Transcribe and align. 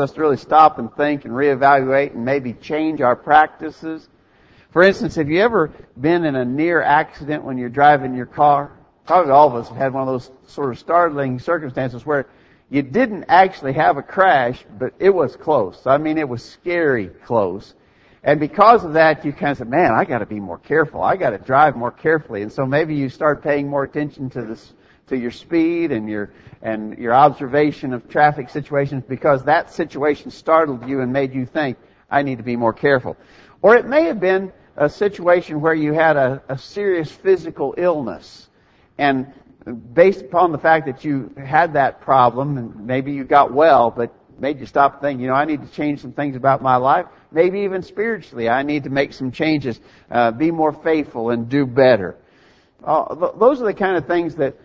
us 0.00 0.12
to 0.12 0.20
really 0.20 0.36
stop 0.36 0.78
and 0.78 0.92
think 0.94 1.24
and 1.24 1.34
reevaluate 1.34 2.14
and 2.14 2.24
maybe 2.24 2.52
change 2.54 3.00
our 3.00 3.16
practices. 3.16 4.08
For 4.70 4.82
instance, 4.82 5.16
have 5.16 5.28
you 5.28 5.40
ever 5.40 5.72
been 6.00 6.24
in 6.24 6.36
a 6.36 6.44
near 6.44 6.82
accident 6.82 7.44
when 7.44 7.58
you're 7.58 7.68
driving 7.68 8.14
your 8.14 8.26
car? 8.26 8.72
Probably 9.06 9.32
all 9.32 9.48
of 9.48 9.54
us 9.54 9.68
have 9.68 9.76
had 9.76 9.92
one 9.92 10.02
of 10.02 10.08
those 10.08 10.30
sort 10.46 10.70
of 10.70 10.78
startling 10.78 11.38
circumstances 11.38 12.06
where 12.06 12.26
you 12.70 12.82
didn't 12.82 13.24
actually 13.28 13.72
have 13.72 13.96
a 13.96 14.02
crash, 14.02 14.64
but 14.78 14.94
it 15.00 15.10
was 15.10 15.34
close. 15.34 15.86
I 15.86 15.98
mean, 15.98 16.18
it 16.18 16.28
was 16.28 16.44
scary 16.44 17.08
close. 17.08 17.74
And 18.22 18.38
because 18.38 18.84
of 18.84 18.92
that, 18.92 19.24
you 19.24 19.32
kind 19.32 19.52
of 19.52 19.58
say, 19.58 19.64
man, 19.64 19.92
I 19.92 20.04
gotta 20.04 20.26
be 20.26 20.38
more 20.38 20.58
careful. 20.58 21.02
I 21.02 21.16
gotta 21.16 21.38
drive 21.38 21.74
more 21.74 21.90
carefully. 21.90 22.42
And 22.42 22.52
so 22.52 22.64
maybe 22.66 22.94
you 22.94 23.08
start 23.08 23.42
paying 23.42 23.66
more 23.66 23.82
attention 23.82 24.30
to 24.30 24.42
this, 24.42 24.72
to 25.10 25.16
your 25.16 25.30
speed 25.30 25.92
and 25.92 26.08
your, 26.08 26.32
and 26.62 26.98
your 26.98 27.14
observation 27.14 27.92
of 27.92 28.08
traffic 28.08 28.48
situations 28.48 29.04
because 29.08 29.44
that 29.44 29.72
situation 29.72 30.30
startled 30.30 30.88
you 30.88 31.00
and 31.00 31.12
made 31.12 31.34
you 31.34 31.46
think, 31.46 31.76
I 32.10 32.22
need 32.22 32.38
to 32.38 32.44
be 32.44 32.56
more 32.56 32.72
careful. 32.72 33.16
Or 33.62 33.76
it 33.76 33.86
may 33.86 34.04
have 34.04 34.18
been 34.18 34.52
a 34.76 34.88
situation 34.88 35.60
where 35.60 35.74
you 35.74 35.92
had 35.92 36.16
a, 36.16 36.42
a 36.48 36.58
serious 36.58 37.10
physical 37.10 37.74
illness 37.76 38.48
and 38.98 39.32
based 39.92 40.22
upon 40.22 40.52
the 40.52 40.58
fact 40.58 40.86
that 40.86 41.04
you 41.04 41.32
had 41.36 41.74
that 41.74 42.00
problem 42.00 42.56
and 42.56 42.86
maybe 42.86 43.12
you 43.12 43.24
got 43.24 43.52
well, 43.52 43.90
but 43.90 44.14
made 44.38 44.58
you 44.58 44.66
stop 44.66 45.00
thinking, 45.00 45.20
you 45.20 45.28
know, 45.28 45.34
I 45.34 45.44
need 45.44 45.60
to 45.60 45.68
change 45.68 46.00
some 46.00 46.12
things 46.12 46.34
about 46.34 46.62
my 46.62 46.76
life. 46.76 47.06
Maybe 47.30 47.60
even 47.60 47.82
spiritually, 47.82 48.48
I 48.48 48.62
need 48.62 48.84
to 48.84 48.90
make 48.90 49.12
some 49.12 49.30
changes, 49.30 49.78
uh, 50.10 50.30
be 50.30 50.50
more 50.50 50.72
faithful 50.72 51.30
and 51.30 51.48
do 51.48 51.66
better. 51.66 52.16
Uh, 52.82 53.14
those 53.38 53.60
are 53.60 53.66
the 53.66 53.74
kind 53.74 53.96
of 53.96 54.06
things 54.06 54.36
that, 54.36 54.56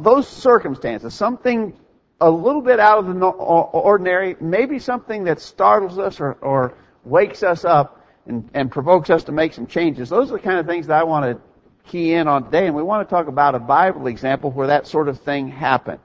those 0.00 0.28
circumstances, 0.28 1.14
something 1.14 1.72
a 2.20 2.30
little 2.30 2.60
bit 2.60 2.78
out 2.78 2.98
of 2.98 3.06
the 3.06 3.26
ordinary, 3.26 4.36
maybe 4.40 4.78
something 4.78 5.24
that 5.24 5.40
startles 5.40 5.98
us 5.98 6.20
or, 6.20 6.34
or 6.40 6.74
wakes 7.04 7.42
us 7.42 7.64
up 7.64 8.06
and, 8.26 8.48
and 8.54 8.70
provokes 8.70 9.10
us 9.10 9.24
to 9.24 9.32
make 9.32 9.52
some 9.52 9.66
changes. 9.66 10.08
Those 10.08 10.30
are 10.30 10.36
the 10.36 10.42
kind 10.42 10.58
of 10.58 10.66
things 10.66 10.86
that 10.86 11.00
I 11.00 11.04
want 11.04 11.24
to 11.24 11.90
key 11.90 12.12
in 12.12 12.28
on 12.28 12.44
today, 12.44 12.66
and 12.66 12.76
we 12.76 12.82
want 12.82 13.08
to 13.08 13.12
talk 13.12 13.26
about 13.26 13.54
a 13.54 13.58
Bible 13.58 14.06
example 14.06 14.50
where 14.50 14.68
that 14.68 14.86
sort 14.86 15.08
of 15.08 15.20
thing 15.20 15.48
happened. 15.48 15.98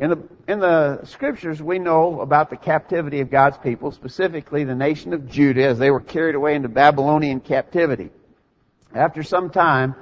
In 0.00 0.10
the, 0.10 0.22
in 0.46 0.60
the 0.60 1.04
scriptures, 1.04 1.62
we 1.62 1.78
know 1.78 2.20
about 2.20 2.50
the 2.50 2.56
captivity 2.56 3.20
of 3.20 3.30
God's 3.30 3.58
people, 3.58 3.92
specifically 3.92 4.64
the 4.64 4.74
nation 4.74 5.12
of 5.12 5.28
Judah, 5.28 5.64
as 5.64 5.78
they 5.78 5.90
were 5.90 6.00
carried 6.00 6.34
away 6.34 6.54
into 6.54 6.68
Babylonian 6.68 7.40
captivity. 7.40 8.10
After 8.94 9.22
some 9.22 9.50
time, 9.50 9.94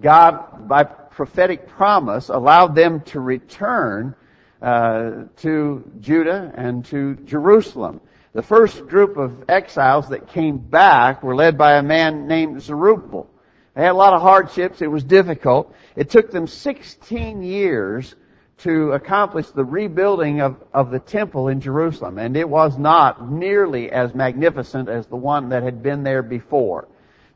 God, 0.00 0.68
by 0.68 0.84
prophetic 1.12 1.68
promise, 1.68 2.28
allowed 2.28 2.74
them 2.74 3.00
to 3.00 3.20
return 3.20 4.14
uh, 4.60 5.24
to 5.36 5.90
Judah 6.00 6.52
and 6.54 6.84
to 6.86 7.16
Jerusalem. 7.24 8.00
The 8.32 8.42
first 8.42 8.86
group 8.86 9.16
of 9.16 9.44
exiles 9.48 10.08
that 10.08 10.28
came 10.28 10.58
back 10.58 11.22
were 11.22 11.34
led 11.34 11.58
by 11.58 11.76
a 11.76 11.82
man 11.82 12.26
named 12.26 12.62
Zerubbabel. 12.62 13.28
They 13.74 13.82
had 13.82 13.92
a 13.92 13.94
lot 13.94 14.14
of 14.14 14.22
hardships. 14.22 14.80
It 14.80 14.86
was 14.86 15.04
difficult. 15.04 15.74
It 15.96 16.10
took 16.10 16.30
them 16.30 16.46
16 16.46 17.42
years 17.42 18.14
to 18.58 18.92
accomplish 18.92 19.48
the 19.48 19.64
rebuilding 19.64 20.40
of, 20.40 20.56
of 20.72 20.90
the 20.90 21.00
temple 21.00 21.48
in 21.48 21.60
Jerusalem. 21.60 22.18
And 22.18 22.36
it 22.36 22.48
was 22.48 22.78
not 22.78 23.30
nearly 23.30 23.90
as 23.90 24.14
magnificent 24.14 24.88
as 24.88 25.06
the 25.06 25.16
one 25.16 25.48
that 25.48 25.62
had 25.62 25.82
been 25.82 26.04
there 26.04 26.22
before. 26.22 26.88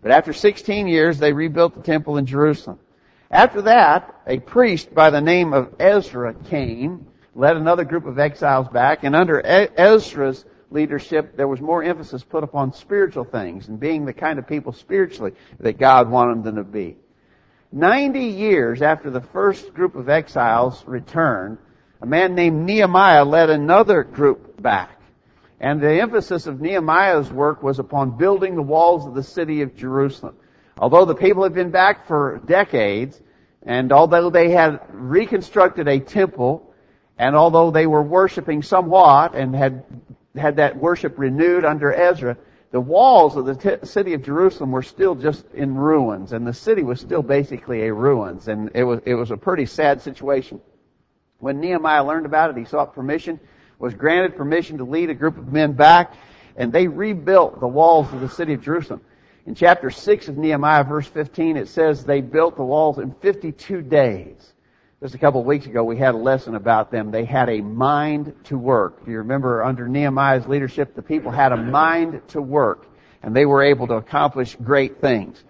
But 0.02 0.12
after 0.12 0.32
16 0.32 0.86
years, 0.86 1.18
they 1.18 1.32
rebuilt 1.32 1.74
the 1.74 1.82
temple 1.82 2.16
in 2.16 2.26
Jerusalem. 2.26 2.78
After 3.30 3.62
that, 3.62 4.14
a 4.26 4.38
priest 4.38 4.94
by 4.94 5.10
the 5.10 5.20
name 5.20 5.52
of 5.52 5.74
Ezra 5.80 6.34
came, 6.34 7.06
led 7.34 7.56
another 7.56 7.84
group 7.84 8.06
of 8.06 8.18
exiles 8.18 8.68
back, 8.68 9.02
and 9.02 9.16
under 9.16 9.40
Ezra's 9.44 10.44
leadership, 10.70 11.36
there 11.36 11.48
was 11.48 11.60
more 11.60 11.82
emphasis 11.82 12.22
put 12.22 12.44
upon 12.44 12.72
spiritual 12.72 13.24
things 13.24 13.68
and 13.68 13.80
being 13.80 14.04
the 14.04 14.12
kind 14.12 14.38
of 14.38 14.46
people 14.46 14.72
spiritually 14.72 15.32
that 15.60 15.78
God 15.78 16.10
wanted 16.10 16.44
them 16.44 16.56
to 16.56 16.64
be. 16.64 16.96
Ninety 17.72 18.26
years 18.26 18.80
after 18.80 19.10
the 19.10 19.20
first 19.20 19.74
group 19.74 19.96
of 19.96 20.08
exiles 20.08 20.84
returned, 20.86 21.58
a 22.00 22.06
man 22.06 22.34
named 22.34 22.64
Nehemiah 22.64 23.24
led 23.24 23.50
another 23.50 24.02
group 24.04 24.60
back. 24.62 25.00
And 25.60 25.80
the 25.80 26.00
emphasis 26.00 26.46
of 26.46 26.60
Nehemiah's 26.60 27.32
work 27.32 27.62
was 27.62 27.78
upon 27.78 28.18
building 28.18 28.54
the 28.54 28.62
walls 28.62 29.06
of 29.06 29.14
the 29.14 29.22
city 29.22 29.62
of 29.62 29.74
Jerusalem. 29.74 30.36
Although 30.78 31.06
the 31.06 31.14
people 31.14 31.42
had 31.42 31.54
been 31.54 31.70
back 31.70 32.06
for 32.06 32.40
decades, 32.44 33.20
and 33.62 33.92
although 33.92 34.28
they 34.28 34.50
had 34.50 34.80
reconstructed 34.90 35.88
a 35.88 36.00
temple, 36.00 36.70
and 37.18 37.34
although 37.34 37.70
they 37.70 37.86
were 37.86 38.02
worshiping 38.02 38.62
somewhat 38.62 39.34
and 39.34 39.54
had 39.54 39.84
had 40.36 40.56
that 40.56 40.76
worship 40.76 41.18
renewed 41.18 41.64
under 41.64 41.92
Ezra, 41.92 42.36
the 42.72 42.80
walls 42.80 43.36
of 43.36 43.46
the 43.46 43.54
t- 43.54 43.86
city 43.86 44.12
of 44.12 44.22
Jerusalem 44.22 44.70
were 44.70 44.82
still 44.82 45.14
just 45.14 45.46
in 45.54 45.74
ruins, 45.74 46.32
and 46.32 46.46
the 46.46 46.52
city 46.52 46.82
was 46.82 47.00
still 47.00 47.22
basically 47.22 47.86
a 47.86 47.94
ruins, 47.94 48.48
and 48.48 48.70
it 48.74 48.84
was 48.84 49.00
it 49.06 49.14
was 49.14 49.30
a 49.30 49.36
pretty 49.36 49.64
sad 49.64 50.02
situation. 50.02 50.60
When 51.38 51.58
Nehemiah 51.60 52.04
learned 52.04 52.26
about 52.26 52.50
it, 52.50 52.56
he 52.58 52.66
sought 52.66 52.94
permission, 52.94 53.40
was 53.78 53.94
granted 53.94 54.36
permission 54.36 54.78
to 54.78 54.84
lead 54.84 55.08
a 55.08 55.14
group 55.14 55.38
of 55.38 55.50
men 55.50 55.72
back, 55.72 56.12
and 56.54 56.70
they 56.70 56.86
rebuilt 56.86 57.60
the 57.60 57.68
walls 57.68 58.12
of 58.12 58.20
the 58.20 58.28
city 58.28 58.52
of 58.52 58.62
Jerusalem. 58.62 59.00
In 59.46 59.54
chapter 59.54 59.90
6 59.90 60.26
of 60.26 60.36
Nehemiah, 60.36 60.82
verse 60.82 61.06
15, 61.06 61.56
it 61.56 61.68
says 61.68 62.04
they 62.04 62.20
built 62.20 62.56
the 62.56 62.64
walls 62.64 62.98
in 62.98 63.12
52 63.12 63.80
days. 63.80 64.54
Just 65.00 65.14
a 65.14 65.18
couple 65.18 65.40
of 65.40 65.46
weeks 65.46 65.66
ago, 65.66 65.84
we 65.84 65.96
had 65.96 66.16
a 66.16 66.18
lesson 66.18 66.56
about 66.56 66.90
them. 66.90 67.12
They 67.12 67.24
had 67.24 67.48
a 67.48 67.60
mind 67.60 68.34
to 68.44 68.58
work. 68.58 69.04
Do 69.04 69.12
you 69.12 69.18
remember 69.18 69.62
under 69.62 69.86
Nehemiah's 69.86 70.48
leadership, 70.48 70.96
the 70.96 71.02
people 71.02 71.30
had 71.30 71.52
a 71.52 71.56
mind 71.56 72.22
to 72.28 72.42
work, 72.42 72.88
and 73.22 73.36
they 73.36 73.46
were 73.46 73.62
able 73.62 73.86
to 73.86 73.94
accomplish 73.94 74.56
great 74.56 75.00
things. 75.00 75.44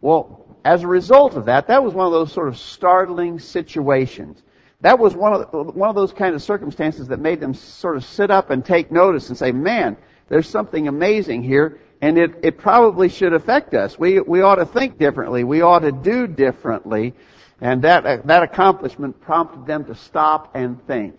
Well, 0.00 0.46
as 0.64 0.82
a 0.82 0.86
result 0.86 1.34
of 1.34 1.46
that, 1.46 1.66
that 1.66 1.84
was 1.84 1.92
one 1.92 2.06
of 2.06 2.12
those 2.12 2.32
sort 2.32 2.48
of 2.48 2.56
startling 2.56 3.40
situations. 3.40 4.42
That 4.80 4.98
was 4.98 5.14
one 5.14 5.34
of 5.34 5.74
one 5.74 5.90
of 5.90 5.96
those 5.96 6.12
kind 6.12 6.34
of 6.34 6.42
circumstances 6.42 7.08
that 7.08 7.20
made 7.20 7.40
them 7.40 7.52
sort 7.52 7.96
of 7.96 8.04
sit 8.04 8.30
up 8.30 8.50
and 8.50 8.64
take 8.64 8.92
notice 8.92 9.28
and 9.28 9.36
say, 9.36 9.50
"Man, 9.50 9.96
there's 10.28 10.48
something 10.48 10.88
amazing 10.88 11.42
here." 11.42 11.78
And 12.00 12.16
it, 12.16 12.36
it 12.42 12.58
probably 12.58 13.08
should 13.08 13.32
affect 13.32 13.74
us. 13.74 13.98
We, 13.98 14.20
we 14.20 14.40
ought 14.40 14.56
to 14.56 14.66
think 14.66 14.98
differently. 14.98 15.42
We 15.42 15.62
ought 15.62 15.80
to 15.80 15.90
do 15.90 16.28
differently. 16.28 17.14
And 17.60 17.82
that, 17.82 18.26
that 18.26 18.42
accomplishment 18.44 19.20
prompted 19.20 19.66
them 19.66 19.84
to 19.86 19.96
stop 19.96 20.54
and 20.54 20.84
think. 20.86 21.18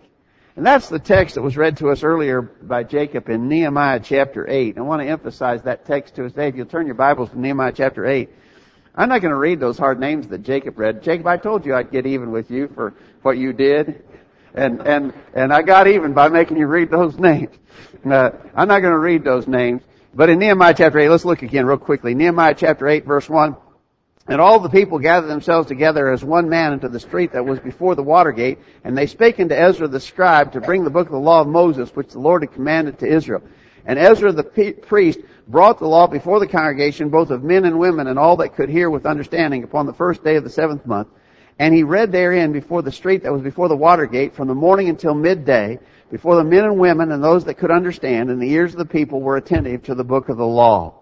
And 0.56 0.66
that's 0.66 0.88
the 0.88 0.98
text 0.98 1.34
that 1.34 1.42
was 1.42 1.56
read 1.56 1.76
to 1.78 1.90
us 1.90 2.02
earlier 2.02 2.42
by 2.42 2.82
Jacob 2.82 3.28
in 3.28 3.48
Nehemiah 3.48 4.00
chapter 4.02 4.48
8. 4.48 4.78
I 4.78 4.80
want 4.80 5.02
to 5.02 5.08
emphasize 5.08 5.62
that 5.62 5.86
text 5.86 6.16
to 6.16 6.24
us 6.24 6.32
today. 6.32 6.48
If 6.48 6.56
you'll 6.56 6.66
turn 6.66 6.86
your 6.86 6.94
Bibles 6.94 7.30
to 7.30 7.38
Nehemiah 7.38 7.72
chapter 7.74 8.06
8. 8.06 8.30
I'm 8.94 9.08
not 9.08 9.20
going 9.20 9.30
to 9.30 9.38
read 9.38 9.60
those 9.60 9.78
hard 9.78 10.00
names 10.00 10.26
that 10.28 10.42
Jacob 10.42 10.78
read. 10.78 11.02
Jacob, 11.02 11.26
I 11.26 11.36
told 11.36 11.64
you 11.64 11.74
I'd 11.74 11.92
get 11.92 12.06
even 12.06 12.32
with 12.32 12.50
you 12.50 12.68
for 12.74 12.94
what 13.22 13.38
you 13.38 13.52
did. 13.52 14.02
And, 14.54 14.80
and, 14.86 15.12
and 15.34 15.52
I 15.52 15.62
got 15.62 15.86
even 15.86 16.12
by 16.12 16.28
making 16.28 16.56
you 16.56 16.66
read 16.66 16.90
those 16.90 17.18
names. 17.18 17.56
Uh, 18.04 18.30
I'm 18.54 18.68
not 18.68 18.80
going 18.80 18.92
to 18.92 18.98
read 18.98 19.24
those 19.24 19.46
names. 19.46 19.82
But 20.12 20.28
in 20.28 20.38
Nehemiah 20.38 20.74
chapter 20.76 20.98
8, 20.98 21.08
let's 21.08 21.24
look 21.24 21.42
again 21.42 21.66
real 21.66 21.78
quickly. 21.78 22.14
Nehemiah 22.14 22.54
chapter 22.56 22.88
8 22.88 23.04
verse 23.04 23.28
1. 23.28 23.56
And 24.26 24.40
all 24.40 24.60
the 24.60 24.68
people 24.68 24.98
gathered 24.98 25.28
themselves 25.28 25.66
together 25.66 26.10
as 26.10 26.24
one 26.24 26.48
man 26.48 26.72
into 26.72 26.88
the 26.88 27.00
street 27.00 27.32
that 27.32 27.44
was 27.44 27.58
before 27.58 27.94
the 27.94 28.02
water 28.02 28.32
gate, 28.32 28.58
and 28.84 28.96
they 28.96 29.06
spake 29.06 29.40
unto 29.40 29.54
Ezra 29.54 29.88
the 29.88 29.98
scribe 29.98 30.52
to 30.52 30.60
bring 30.60 30.84
the 30.84 30.90
book 30.90 31.06
of 31.06 31.12
the 31.12 31.18
law 31.18 31.40
of 31.40 31.48
Moses, 31.48 31.90
which 31.96 32.10
the 32.10 32.20
Lord 32.20 32.42
had 32.42 32.52
commanded 32.52 32.98
to 33.00 33.06
Israel. 33.06 33.42
And 33.84 33.98
Ezra 33.98 34.32
the 34.32 34.44
priest 34.44 35.20
brought 35.48 35.78
the 35.78 35.88
law 35.88 36.06
before 36.06 36.38
the 36.38 36.46
congregation, 36.46 37.08
both 37.08 37.30
of 37.30 37.42
men 37.42 37.64
and 37.64 37.78
women, 37.78 38.06
and 38.06 38.18
all 38.18 38.36
that 38.36 38.54
could 38.54 38.68
hear 38.68 38.88
with 38.88 39.06
understanding 39.06 39.64
upon 39.64 39.86
the 39.86 39.94
first 39.94 40.22
day 40.22 40.36
of 40.36 40.44
the 40.44 40.50
seventh 40.50 40.86
month. 40.86 41.08
And 41.58 41.74
he 41.74 41.82
read 41.82 42.12
therein 42.12 42.52
before 42.52 42.82
the 42.82 42.92
street 42.92 43.22
that 43.22 43.32
was 43.32 43.42
before 43.42 43.68
the 43.68 43.76
water 43.76 44.06
gate 44.06 44.34
from 44.34 44.48
the 44.48 44.54
morning 44.54 44.88
until 44.88 45.14
midday, 45.14 45.78
before 46.10 46.36
the 46.36 46.44
men 46.44 46.64
and 46.64 46.78
women 46.78 47.12
and 47.12 47.22
those 47.22 47.44
that 47.44 47.58
could 47.58 47.70
understand, 47.70 48.30
and 48.30 48.40
the 48.40 48.50
ears 48.50 48.72
of 48.72 48.78
the 48.78 48.84
people 48.84 49.20
were 49.20 49.36
attentive 49.36 49.82
to 49.84 49.94
the 49.94 50.04
book 50.04 50.28
of 50.28 50.36
the 50.36 50.46
law. 50.46 50.94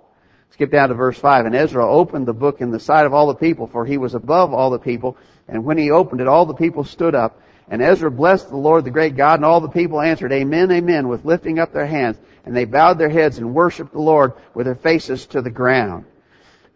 Skip 0.51 0.71
down 0.73 0.89
to 0.89 0.95
verse 0.95 1.19
5. 1.19 1.47
And 1.47 1.55
Ezra 1.55 1.89
opened 1.89 2.27
the 2.27 2.33
book 2.33 2.61
in 2.61 2.71
the 2.71 2.81
sight 2.81 3.07
of 3.07 3.15
all 3.15 3.29
the 3.29 3.35
people, 3.35 3.67
for 3.67 3.85
he 3.85 3.99
was 3.99 4.15
above 4.15 4.53
all 4.53 4.71
the 4.71 4.79
people. 4.79 5.17
And 5.47 5.65
when 5.65 5.79
he 5.79 5.91
opened 5.91 6.21
it, 6.21 6.29
all 6.29 6.47
the 6.47 6.55
people 6.55 6.85
stood 6.85 7.15
up. 7.15 7.41
And 7.71 7.83
Ezra 7.83 8.11
blessed 8.11 8.49
the 8.49 8.57
Lord, 8.57 8.85
the 8.85 8.91
great 8.91 9.17
God, 9.17 9.35
and 9.35 9.45
all 9.45 9.61
the 9.61 9.69
people 9.69 10.01
answered, 10.01 10.33
Amen, 10.33 10.73
Amen, 10.73 11.07
with 11.09 11.25
lifting 11.25 11.59
up 11.59 11.73
their 11.73 11.87
hands. 11.87 12.17
And 12.45 12.57
they 12.57 12.65
bowed 12.65 12.99
their 12.99 13.11
heads 13.11 13.39
and 13.39 13.55
worshiped 13.55 13.93
the 13.93 14.01
Lord 14.01 14.33
with 14.55 14.67
their 14.67 14.75
faces 14.75 15.27
to 15.27 15.43
the 15.43 15.51
ground. 15.51 16.07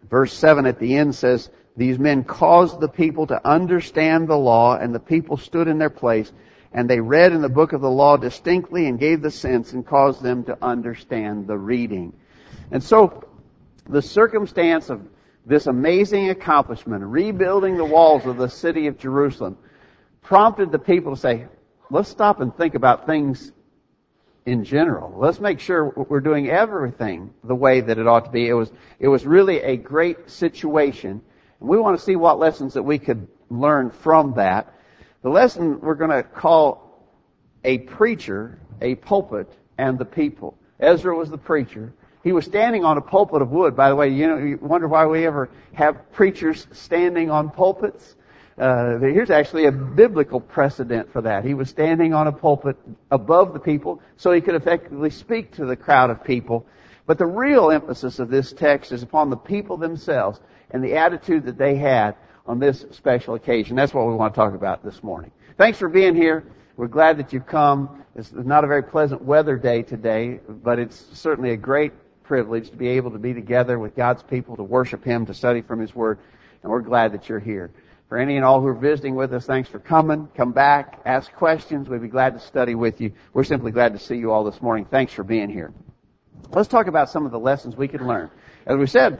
Verse 0.07 0.33
7 0.33 0.67
at 0.67 0.79
the 0.79 0.95
end 0.95 1.15
says, 1.15 1.49
These 1.75 1.97
men 1.97 2.23
caused 2.23 2.79
the 2.79 2.87
people 2.87 3.27
to 3.27 3.47
understand 3.47 4.27
the 4.27 4.37
law, 4.37 4.77
and 4.77 4.93
the 4.93 4.99
people 4.99 5.37
stood 5.37 5.67
in 5.67 5.79
their 5.79 5.89
place, 5.89 6.31
and 6.71 6.89
they 6.89 6.99
read 6.99 7.31
in 7.31 7.41
the 7.41 7.49
book 7.49 7.73
of 7.73 7.81
the 7.81 7.89
law 7.89 8.17
distinctly 8.17 8.87
and 8.87 8.99
gave 8.99 9.21
the 9.21 9.31
sense 9.31 9.73
and 9.73 9.85
caused 9.85 10.21
them 10.21 10.43
to 10.45 10.57
understand 10.61 11.47
the 11.47 11.57
reading. 11.57 12.13
And 12.71 12.83
so, 12.83 13.27
the 13.87 14.01
circumstance 14.01 14.89
of 14.89 15.01
this 15.45 15.67
amazing 15.67 16.29
accomplishment, 16.29 17.03
rebuilding 17.03 17.77
the 17.77 17.85
walls 17.85 18.25
of 18.25 18.37
the 18.37 18.49
city 18.49 18.87
of 18.87 18.97
Jerusalem, 18.97 19.57
prompted 20.21 20.71
the 20.71 20.79
people 20.79 21.15
to 21.15 21.19
say, 21.19 21.47
let's 21.89 22.09
stop 22.09 22.39
and 22.39 22.55
think 22.55 22.75
about 22.75 23.05
things 23.05 23.51
in 24.45 24.63
general. 24.63 25.13
Let's 25.17 25.39
make 25.39 25.59
sure 25.59 25.89
we're 25.89 26.21
doing 26.21 26.49
everything 26.49 27.33
the 27.43 27.55
way 27.55 27.81
that 27.81 27.97
it 27.97 28.07
ought 28.07 28.25
to 28.25 28.31
be. 28.31 28.47
It 28.47 28.53
was, 28.53 28.71
it 28.99 29.07
was 29.07 29.25
really 29.25 29.59
a 29.59 29.75
great 29.75 30.29
situation. 30.29 31.21
We 31.63 31.77
want 31.77 31.97
to 31.97 32.03
see 32.03 32.17
what 32.17 32.39
lessons 32.39 32.73
that 32.73 32.83
we 32.83 32.99
could 32.99 33.27
learn 33.49 33.89
from 33.89 34.33
that. 34.33 34.73
The 35.21 35.29
lesson 35.29 35.79
we're 35.79 35.95
going 35.95 36.11
to 36.11 36.21
call 36.21 37.07
a 37.63 37.77
preacher, 37.77 38.59
a 38.81 38.95
pulpit, 38.95 39.49
and 39.77 39.97
the 39.97 40.05
people. 40.05 40.57
Ezra 40.79 41.15
was 41.15 41.29
the 41.29 41.37
preacher. 41.37 41.93
He 42.21 42.33
was 42.33 42.43
standing 42.43 42.83
on 42.83 42.97
a 42.97 43.01
pulpit 43.01 43.41
of 43.41 43.49
wood. 43.49 43.77
By 43.77 43.87
the 43.87 43.95
way, 43.95 44.09
you 44.09 44.27
know, 44.27 44.37
you 44.37 44.57
wonder 44.61 44.89
why 44.89 45.05
we 45.05 45.25
ever 45.25 45.49
have 45.73 46.11
preachers 46.11 46.67
standing 46.73 47.31
on 47.31 47.49
pulpits? 47.49 48.15
Uh, 48.57 48.99
here's 48.99 49.31
actually 49.31 49.65
a 49.65 49.71
biblical 49.71 50.41
precedent 50.41 51.11
for 51.13 51.21
that. 51.21 51.45
He 51.45 51.53
was 51.53 51.69
standing 51.69 52.13
on 52.13 52.27
a 52.27 52.31
pulpit 52.33 52.77
above 53.09 53.53
the 53.53 53.59
people 53.59 54.01
so 54.17 54.33
he 54.33 54.41
could 54.41 54.55
effectively 54.55 55.09
speak 55.09 55.53
to 55.53 55.65
the 55.65 55.77
crowd 55.77 56.09
of 56.09 56.25
people. 56.25 56.65
But 57.05 57.17
the 57.17 57.25
real 57.25 57.71
emphasis 57.71 58.19
of 58.19 58.29
this 58.29 58.51
text 58.51 58.91
is 58.91 59.01
upon 59.01 59.29
the 59.29 59.37
people 59.37 59.77
themselves 59.77 60.39
and 60.73 60.83
the 60.83 60.95
attitude 60.97 61.45
that 61.45 61.57
they 61.57 61.75
had 61.75 62.15
on 62.45 62.59
this 62.59 62.85
special 62.91 63.35
occasion. 63.35 63.75
That's 63.75 63.93
what 63.93 64.07
we 64.07 64.15
want 64.15 64.33
to 64.33 64.37
talk 64.37 64.53
about 64.53 64.83
this 64.83 65.01
morning. 65.01 65.31
Thanks 65.57 65.77
for 65.77 65.87
being 65.87 66.15
here. 66.15 66.43
We're 66.75 66.87
glad 66.87 67.17
that 67.19 67.31
you've 67.31 67.45
come. 67.45 68.03
It's 68.15 68.33
not 68.33 68.63
a 68.63 68.67
very 68.67 68.83
pleasant 68.83 69.21
weather 69.21 69.55
day 69.55 69.83
today, 69.83 70.39
but 70.49 70.79
it's 70.79 71.05
certainly 71.13 71.51
a 71.51 71.57
great 71.57 71.93
privilege 72.23 72.71
to 72.71 72.75
be 72.75 72.89
able 72.89 73.11
to 73.11 73.19
be 73.19 73.33
together 73.33 73.77
with 73.77 73.95
God's 73.95 74.23
people 74.23 74.55
to 74.57 74.63
worship 74.63 75.03
Him, 75.03 75.25
to 75.27 75.33
study 75.33 75.61
from 75.61 75.79
His 75.79 75.93
Word, 75.93 76.19
and 76.63 76.71
we're 76.71 76.81
glad 76.81 77.13
that 77.13 77.29
you're 77.29 77.39
here. 77.39 77.71
For 78.09 78.17
any 78.17 78.35
and 78.35 78.45
all 78.45 78.59
who 78.59 78.67
are 78.67 78.73
visiting 78.73 79.15
with 79.15 79.33
us, 79.33 79.45
thanks 79.45 79.69
for 79.69 79.79
coming. 79.79 80.27
Come 80.35 80.51
back, 80.51 80.99
ask 81.05 81.31
questions. 81.33 81.87
We'd 81.89 82.01
be 82.01 82.07
glad 82.07 82.33
to 82.33 82.39
study 82.39 82.75
with 82.75 83.01
you. 83.01 83.13
We're 83.33 83.43
simply 83.43 83.71
glad 83.71 83.93
to 83.93 83.99
see 83.99 84.15
you 84.15 84.31
all 84.31 84.43
this 84.43 84.61
morning. 84.61 84.85
Thanks 84.85 85.13
for 85.13 85.23
being 85.23 85.49
here. 85.49 85.73
Let's 86.49 86.67
talk 86.67 86.87
about 86.87 87.09
some 87.09 87.25
of 87.25 87.31
the 87.31 87.39
lessons 87.39 87.75
we 87.75 87.87
can 87.87 88.07
learn. 88.07 88.29
As 88.65 88.77
we 88.77 88.87
said 88.87 89.19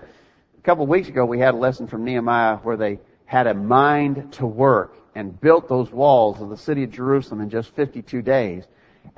a 0.64 0.66
couple 0.66 0.84
of 0.86 0.90
weeks 0.90 1.10
ago, 1.10 1.26
we 1.26 1.40
had 1.40 1.56
a 1.56 1.58
lesson 1.58 1.88
from 1.88 2.06
Nehemiah 2.06 2.56
where 2.56 2.78
they 2.78 2.98
had 3.26 3.48
a 3.48 3.54
mind 3.54 4.32
to 4.34 4.46
work 4.46 4.96
and 5.14 5.38
built 5.42 5.68
those 5.68 5.92
walls 5.92 6.40
of 6.40 6.50
the 6.50 6.56
city 6.56 6.86
of 6.86 6.92
Jerusalem 6.92 7.42
in 7.42 7.50
just 7.50 7.76
52 7.76 8.22
days. 8.22 8.64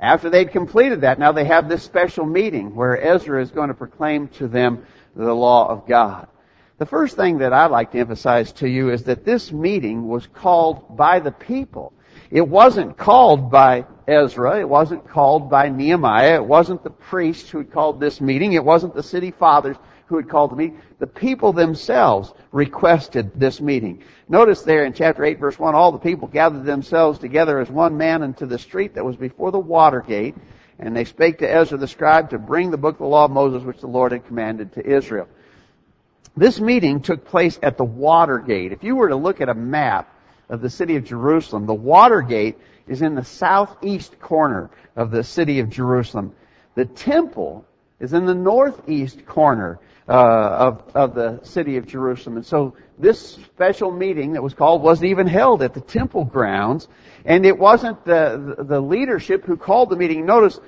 After 0.00 0.28
they'd 0.28 0.50
completed 0.50 1.02
that, 1.02 1.20
now 1.20 1.30
they 1.30 1.44
have 1.44 1.68
this 1.68 1.84
special 1.84 2.26
meeting 2.26 2.74
where 2.74 3.00
Ezra 3.00 3.40
is 3.40 3.52
going 3.52 3.68
to 3.68 3.74
proclaim 3.74 4.26
to 4.38 4.48
them 4.48 4.86
the 5.14 5.32
law 5.32 5.68
of 5.68 5.86
God. 5.86 6.26
The 6.78 6.86
first 6.86 7.14
thing 7.14 7.38
that 7.38 7.52
I'd 7.52 7.70
like 7.70 7.92
to 7.92 8.00
emphasize 8.00 8.50
to 8.54 8.68
you 8.68 8.90
is 8.90 9.04
that 9.04 9.24
this 9.24 9.52
meeting 9.52 10.08
was 10.08 10.26
called 10.26 10.96
by 10.96 11.20
the 11.20 11.30
people. 11.30 11.92
It 12.28 12.48
wasn't 12.48 12.96
called 12.96 13.52
by 13.52 13.84
Ezra. 14.08 14.58
It 14.58 14.68
wasn't 14.68 15.06
called 15.06 15.48
by 15.48 15.68
Nehemiah. 15.68 16.42
It 16.42 16.44
wasn't 16.44 16.82
the 16.82 16.90
priests 16.90 17.48
who 17.48 17.58
had 17.58 17.70
called 17.70 18.00
this 18.00 18.20
meeting. 18.20 18.54
It 18.54 18.64
wasn't 18.64 18.96
the 18.96 19.02
city 19.04 19.30
fathers 19.30 19.76
who 20.06 20.16
had 20.16 20.28
called 20.28 20.52
the 20.52 20.56
meeting. 20.56 20.80
The 20.98 21.06
people 21.06 21.52
themselves 21.52 22.32
requested 22.52 23.32
this 23.34 23.60
meeting. 23.60 24.02
Notice 24.28 24.62
there 24.62 24.84
in 24.84 24.92
chapter 24.92 25.24
8 25.24 25.38
verse 25.38 25.58
1, 25.58 25.74
all 25.74 25.92
the 25.92 25.98
people 25.98 26.28
gathered 26.28 26.64
themselves 26.64 27.18
together 27.18 27.60
as 27.60 27.70
one 27.70 27.96
man 27.96 28.22
into 28.22 28.46
the 28.46 28.58
street 28.58 28.94
that 28.94 29.04
was 29.04 29.16
before 29.16 29.50
the 29.50 29.58
water 29.58 30.00
gate, 30.00 30.36
and 30.78 30.96
they 30.96 31.04
spake 31.04 31.38
to 31.38 31.52
Ezra 31.52 31.78
the 31.78 31.88
scribe 31.88 32.30
to 32.30 32.38
bring 32.38 32.70
the 32.70 32.76
book 32.76 32.94
of 32.94 33.00
the 33.00 33.06
law 33.06 33.24
of 33.24 33.30
Moses 33.30 33.62
which 33.62 33.80
the 33.80 33.86
Lord 33.86 34.12
had 34.12 34.26
commanded 34.26 34.72
to 34.74 34.86
Israel. 34.86 35.28
This 36.36 36.60
meeting 36.60 37.00
took 37.00 37.24
place 37.24 37.58
at 37.62 37.78
the 37.78 37.84
water 37.84 38.38
gate. 38.38 38.72
If 38.72 38.84
you 38.84 38.96
were 38.96 39.08
to 39.08 39.16
look 39.16 39.40
at 39.40 39.48
a 39.48 39.54
map 39.54 40.12
of 40.48 40.60
the 40.60 40.70
city 40.70 40.96
of 40.96 41.04
Jerusalem, 41.04 41.66
the 41.66 41.74
water 41.74 42.20
gate 42.20 42.58
is 42.86 43.02
in 43.02 43.14
the 43.14 43.24
southeast 43.24 44.20
corner 44.20 44.70
of 44.94 45.10
the 45.10 45.24
city 45.24 45.60
of 45.60 45.70
Jerusalem. 45.70 46.34
The 46.74 46.84
temple 46.84 47.64
is 47.98 48.12
in 48.12 48.26
the 48.26 48.34
northeast 48.34 49.24
corner 49.24 49.80
uh, 50.08 50.12
of, 50.12 50.82
of 50.94 51.14
the 51.14 51.40
city 51.42 51.76
of 51.76 51.86
Jerusalem. 51.86 52.36
And 52.36 52.46
so 52.46 52.76
this 52.98 53.34
special 53.34 53.90
meeting 53.90 54.32
that 54.32 54.42
was 54.42 54.54
called 54.54 54.82
wasn't 54.82 55.10
even 55.10 55.26
held 55.26 55.62
at 55.62 55.74
the 55.74 55.80
temple 55.80 56.24
grounds. 56.24 56.88
And 57.24 57.44
it 57.44 57.58
wasn't 57.58 58.04
the, 58.04 58.56
the 58.58 58.80
leadership 58.80 59.44
who 59.44 59.56
called 59.56 59.90
the 59.90 59.96
meeting. 59.96 60.24
Notice 60.26 60.60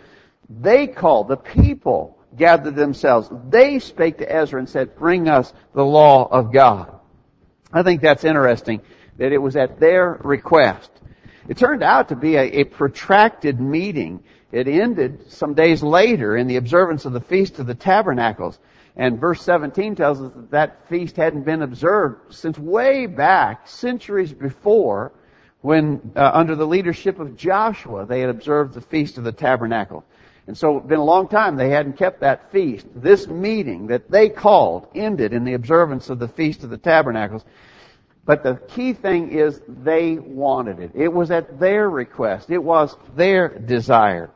they 0.48 0.86
called, 0.86 1.28
the 1.28 1.36
people 1.36 2.18
gathered 2.36 2.74
themselves. 2.74 3.28
They 3.48 3.78
spake 3.78 4.18
to 4.18 4.30
Ezra 4.30 4.58
and 4.58 4.68
said, 4.68 4.96
bring 4.96 5.28
us 5.28 5.52
the 5.74 5.84
law 5.84 6.26
of 6.28 6.52
God. 6.52 6.98
I 7.72 7.82
think 7.82 8.00
that's 8.00 8.24
interesting 8.24 8.80
that 9.18 9.32
it 9.32 9.38
was 9.38 9.56
at 9.56 9.78
their 9.78 10.18
request. 10.22 10.90
It 11.48 11.58
turned 11.58 11.82
out 11.82 12.08
to 12.08 12.16
be 12.16 12.36
a, 12.36 12.60
a, 12.60 12.64
protracted 12.64 13.60
meeting. 13.60 14.22
It 14.52 14.68
ended 14.68 15.30
some 15.30 15.54
days 15.54 15.82
later 15.82 16.36
in 16.36 16.46
the 16.46 16.56
observance 16.56 17.04
of 17.04 17.12
the 17.12 17.20
Feast 17.20 17.58
of 17.58 17.66
the 17.66 17.74
Tabernacles. 17.74 18.58
And 18.98 19.20
verse 19.20 19.40
17 19.42 19.94
tells 19.94 20.20
us 20.20 20.32
that 20.34 20.50
that 20.50 20.88
feast 20.88 21.16
hadn't 21.16 21.44
been 21.44 21.62
observed 21.62 22.34
since 22.34 22.58
way 22.58 23.06
back, 23.06 23.68
centuries 23.68 24.32
before, 24.32 25.12
when 25.60 26.12
uh, 26.16 26.30
under 26.34 26.56
the 26.56 26.66
leadership 26.66 27.20
of 27.20 27.36
Joshua 27.36 28.06
they 28.06 28.20
had 28.20 28.30
observed 28.30 28.74
the 28.74 28.80
Feast 28.80 29.16
of 29.16 29.24
the 29.24 29.32
Tabernacle. 29.32 30.04
And 30.48 30.56
so 30.56 30.78
it's 30.78 30.86
been 30.86 30.98
a 30.98 31.04
long 31.04 31.28
time 31.28 31.56
they 31.56 31.70
hadn't 31.70 31.96
kept 31.96 32.20
that 32.20 32.50
feast. 32.50 32.86
This 32.94 33.28
meeting 33.28 33.88
that 33.88 34.10
they 34.10 34.30
called 34.30 34.88
ended 34.94 35.32
in 35.32 35.44
the 35.44 35.54
observance 35.54 36.10
of 36.10 36.18
the 36.18 36.28
Feast 36.28 36.64
of 36.64 36.70
the 36.70 36.78
Tabernacles. 36.78 37.44
But 38.24 38.42
the 38.42 38.56
key 38.68 38.94
thing 38.94 39.30
is 39.30 39.60
they 39.66 40.16
wanted 40.18 40.80
it. 40.80 40.92
It 40.94 41.12
was 41.12 41.30
at 41.30 41.60
their 41.60 41.88
request. 41.88 42.50
It 42.50 42.62
was 42.62 42.96
their 43.14 43.48
desire. 43.48 44.30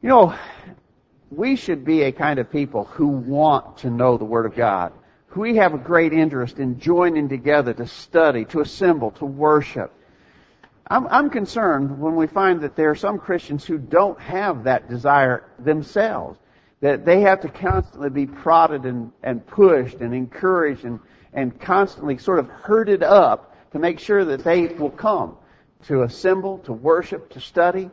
You 0.00 0.08
know, 0.08 0.34
we 1.36 1.56
should 1.56 1.84
be 1.84 2.02
a 2.02 2.12
kind 2.12 2.38
of 2.38 2.50
people 2.50 2.84
who 2.84 3.08
want 3.08 3.78
to 3.78 3.90
know 3.90 4.18
the 4.18 4.24
Word 4.24 4.46
of 4.46 4.54
God. 4.54 4.92
We 5.34 5.56
have 5.56 5.72
a 5.72 5.78
great 5.78 6.12
interest 6.12 6.58
in 6.58 6.78
joining 6.78 7.30
together 7.30 7.72
to 7.72 7.86
study, 7.86 8.44
to 8.46 8.60
assemble, 8.60 9.12
to 9.12 9.24
worship. 9.24 9.92
I'm, 10.86 11.06
I'm 11.06 11.30
concerned 11.30 11.98
when 12.00 12.16
we 12.16 12.26
find 12.26 12.60
that 12.60 12.76
there 12.76 12.90
are 12.90 12.94
some 12.94 13.18
Christians 13.18 13.64
who 13.64 13.78
don't 13.78 14.20
have 14.20 14.64
that 14.64 14.90
desire 14.90 15.48
themselves. 15.58 16.38
That 16.80 17.06
they 17.06 17.22
have 17.22 17.40
to 17.42 17.48
constantly 17.48 18.10
be 18.10 18.26
prodded 18.26 18.84
and, 18.84 19.12
and 19.22 19.46
pushed 19.46 20.00
and 20.00 20.14
encouraged 20.14 20.84
and, 20.84 21.00
and 21.32 21.58
constantly 21.58 22.18
sort 22.18 22.40
of 22.40 22.48
herded 22.48 23.02
up 23.02 23.56
to 23.72 23.78
make 23.78 24.00
sure 24.00 24.24
that 24.24 24.44
they 24.44 24.66
will 24.66 24.90
come 24.90 25.38
to 25.86 26.02
assemble, 26.02 26.58
to 26.58 26.72
worship, 26.74 27.30
to 27.30 27.40
study. 27.40 27.90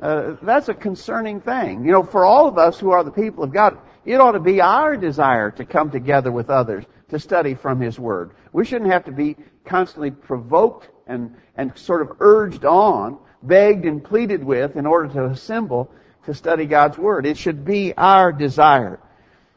Uh, 0.00 0.36
that's 0.42 0.68
a 0.68 0.74
concerning 0.74 1.40
thing. 1.40 1.84
You 1.84 1.92
know, 1.92 2.02
for 2.02 2.24
all 2.24 2.48
of 2.48 2.56
us 2.56 2.78
who 2.78 2.90
are 2.90 3.04
the 3.04 3.10
people 3.10 3.44
of 3.44 3.52
God, 3.52 3.76
it 4.04 4.20
ought 4.20 4.32
to 4.32 4.40
be 4.40 4.60
our 4.60 4.96
desire 4.96 5.50
to 5.52 5.64
come 5.64 5.90
together 5.90 6.32
with 6.32 6.48
others 6.48 6.84
to 7.10 7.18
study 7.18 7.54
from 7.54 7.80
His 7.80 7.98
Word. 7.98 8.30
We 8.52 8.64
shouldn't 8.64 8.90
have 8.90 9.04
to 9.04 9.12
be 9.12 9.36
constantly 9.64 10.10
provoked 10.10 10.88
and, 11.06 11.36
and 11.56 11.76
sort 11.76 12.02
of 12.02 12.16
urged 12.20 12.64
on, 12.64 13.18
begged 13.42 13.84
and 13.84 14.02
pleaded 14.02 14.42
with 14.42 14.76
in 14.76 14.86
order 14.86 15.12
to 15.14 15.26
assemble 15.26 15.90
to 16.24 16.32
study 16.32 16.64
God's 16.64 16.96
Word. 16.96 17.26
It 17.26 17.36
should 17.36 17.64
be 17.64 17.92
our 17.94 18.32
desire. 18.32 19.00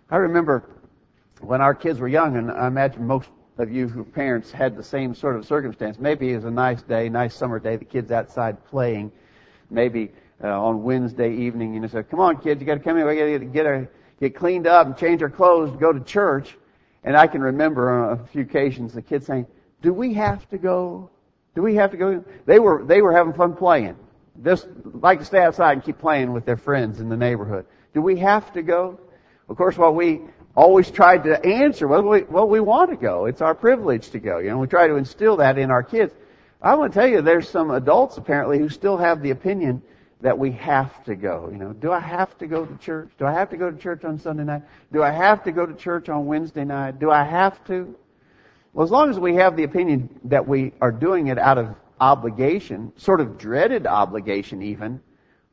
I 0.09 0.17
remember 0.17 0.69
when 1.39 1.61
our 1.61 1.73
kids 1.73 1.99
were 1.99 2.07
young, 2.07 2.35
and 2.35 2.51
I 2.51 2.67
imagine 2.67 3.07
most 3.07 3.29
of 3.57 3.71
you 3.71 3.87
who 3.87 4.03
parents 4.03 4.51
had 4.51 4.75
the 4.75 4.83
same 4.83 5.15
sort 5.15 5.37
of 5.37 5.45
circumstance. 5.45 5.99
Maybe 5.99 6.31
it 6.31 6.35
was 6.35 6.45
a 6.45 6.51
nice 6.51 6.81
day, 6.81 7.07
nice 7.07 7.33
summer 7.35 7.59
day, 7.59 7.77
the 7.77 7.85
kids 7.85 8.11
outside 8.11 8.65
playing. 8.65 9.11
Maybe 9.69 10.11
uh, 10.43 10.47
on 10.47 10.83
Wednesday 10.83 11.33
evening, 11.33 11.73
you 11.73 11.79
know, 11.79 11.87
said, 11.87 12.09
"Come 12.09 12.19
on, 12.19 12.41
kids, 12.41 12.59
you 12.59 12.67
got 12.67 12.75
to 12.75 12.79
come 12.81 12.97
in. 12.97 13.07
We 13.07 13.15
got 13.15 13.39
to 13.39 13.45
get 13.45 13.65
our, 13.65 13.89
get 14.19 14.35
cleaned 14.35 14.67
up 14.67 14.87
and 14.87 14.97
change 14.97 15.21
our 15.21 15.29
clothes 15.29 15.75
go 15.79 15.93
to 15.93 15.99
church." 15.99 16.57
And 17.03 17.17
I 17.17 17.27
can 17.27 17.41
remember 17.41 17.89
on 17.89 18.19
a 18.19 18.25
few 18.27 18.41
occasions 18.43 18.93
the 18.93 19.01
kids 19.01 19.25
saying, 19.25 19.47
"Do 19.81 19.93
we 19.93 20.13
have 20.13 20.47
to 20.49 20.57
go?" 20.57 21.09
Do 21.55 21.61
we 21.61 21.75
have 21.75 21.91
to 21.91 21.97
go? 21.97 22.23
They 22.45 22.59
were, 22.59 22.83
they 22.83 23.01
were 23.01 23.13
having 23.13 23.33
fun 23.33 23.55
playing. 23.55 23.95
Just 24.43 24.67
like 24.85 25.19
to 25.19 25.25
stay 25.25 25.43
outside 25.43 25.73
and 25.73 25.83
keep 25.83 25.99
playing 25.99 26.33
with 26.33 26.45
their 26.45 26.57
friends 26.57 26.99
in 26.99 27.09
the 27.09 27.17
neighborhood. 27.17 27.65
Do 27.93 28.01
we 28.01 28.17
have 28.17 28.51
to 28.53 28.63
go? 28.63 28.99
Of 29.47 29.57
course, 29.57 29.77
what 29.77 29.93
we 29.93 30.21
always 30.55 30.89
tried 30.89 31.23
to 31.25 31.45
answer, 31.45 31.87
well, 31.87 32.01
we, 32.01 32.23
well, 32.23 32.47
we 32.47 32.59
want 32.59 32.89
to 32.89 32.95
go. 32.95 33.25
It's 33.25 33.41
our 33.41 33.53
privilege 33.53 34.09
to 34.11 34.19
go. 34.19 34.39
You 34.39 34.49
know, 34.49 34.57
we 34.57 34.67
try 34.67 34.87
to 34.87 34.95
instill 34.95 35.37
that 35.37 35.57
in 35.59 35.69
our 35.69 35.83
kids. 35.83 36.13
I 36.61 36.75
want 36.75 36.93
to 36.93 36.99
tell 36.99 37.07
you, 37.07 37.21
there's 37.21 37.47
some 37.47 37.69
adults 37.69 38.17
apparently 38.17 38.57
who 38.57 38.69
still 38.69 38.97
have 38.97 39.21
the 39.21 39.31
opinion 39.31 39.83
that 40.23 40.39
we 40.39 40.51
have 40.53 41.03
to 41.03 41.15
go. 41.15 41.49
You 41.51 41.57
know, 41.57 41.73
do 41.73 41.91
I 41.91 41.99
have 41.99 42.37
to 42.37 42.47
go 42.47 42.65
to 42.65 42.77
church? 42.77 43.11
Do 43.19 43.25
I 43.25 43.33
have 43.33 43.49
to 43.49 43.57
go 43.57 43.69
to 43.69 43.77
church 43.77 44.05
on 44.05 44.17
Sunday 44.17 44.45
night? 44.45 44.63
Do 44.93 45.03
I 45.03 45.11
have 45.11 45.43
to 45.43 45.51
go 45.51 45.65
to 45.65 45.73
church 45.73 46.07
on 46.07 46.25
Wednesday 46.25 46.63
night? 46.63 46.97
Do 46.97 47.11
I 47.11 47.23
have 47.25 47.61
to? 47.65 47.93
Well, 48.71 48.85
as 48.85 48.89
long 48.89 49.09
as 49.09 49.19
we 49.19 49.35
have 49.35 49.57
the 49.57 49.63
opinion 49.63 50.09
that 50.23 50.47
we 50.47 50.71
are 50.79 50.93
doing 50.93 51.27
it 51.27 51.37
out 51.37 51.57
of 51.57 51.75
obligation, 51.99 52.93
sort 52.95 53.19
of 53.19 53.37
dreaded 53.37 53.85
obligation 53.85 54.63
even, 54.63 55.01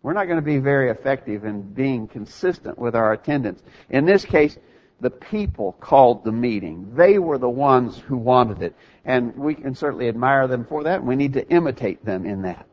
we're 0.02 0.12
not 0.12 0.26
going 0.26 0.38
to 0.38 0.42
be 0.42 0.58
very 0.58 0.88
effective 0.88 1.44
in 1.44 1.62
being 1.62 2.06
consistent 2.06 2.78
with 2.78 2.94
our 2.94 3.12
attendance. 3.12 3.62
In 3.90 4.06
this 4.06 4.24
case, 4.24 4.56
the 5.00 5.10
people 5.10 5.72
called 5.80 6.24
the 6.24 6.32
meeting. 6.32 6.94
They 6.94 7.18
were 7.18 7.38
the 7.38 7.50
ones 7.50 7.98
who 7.98 8.16
wanted 8.16 8.62
it. 8.62 8.76
And 9.04 9.34
we 9.36 9.56
can 9.56 9.74
certainly 9.74 10.08
admire 10.08 10.46
them 10.46 10.64
for 10.64 10.84
that, 10.84 11.00
and 11.00 11.08
we 11.08 11.16
need 11.16 11.32
to 11.32 11.48
imitate 11.48 12.04
them 12.04 12.24
in 12.24 12.42
that. 12.42 12.69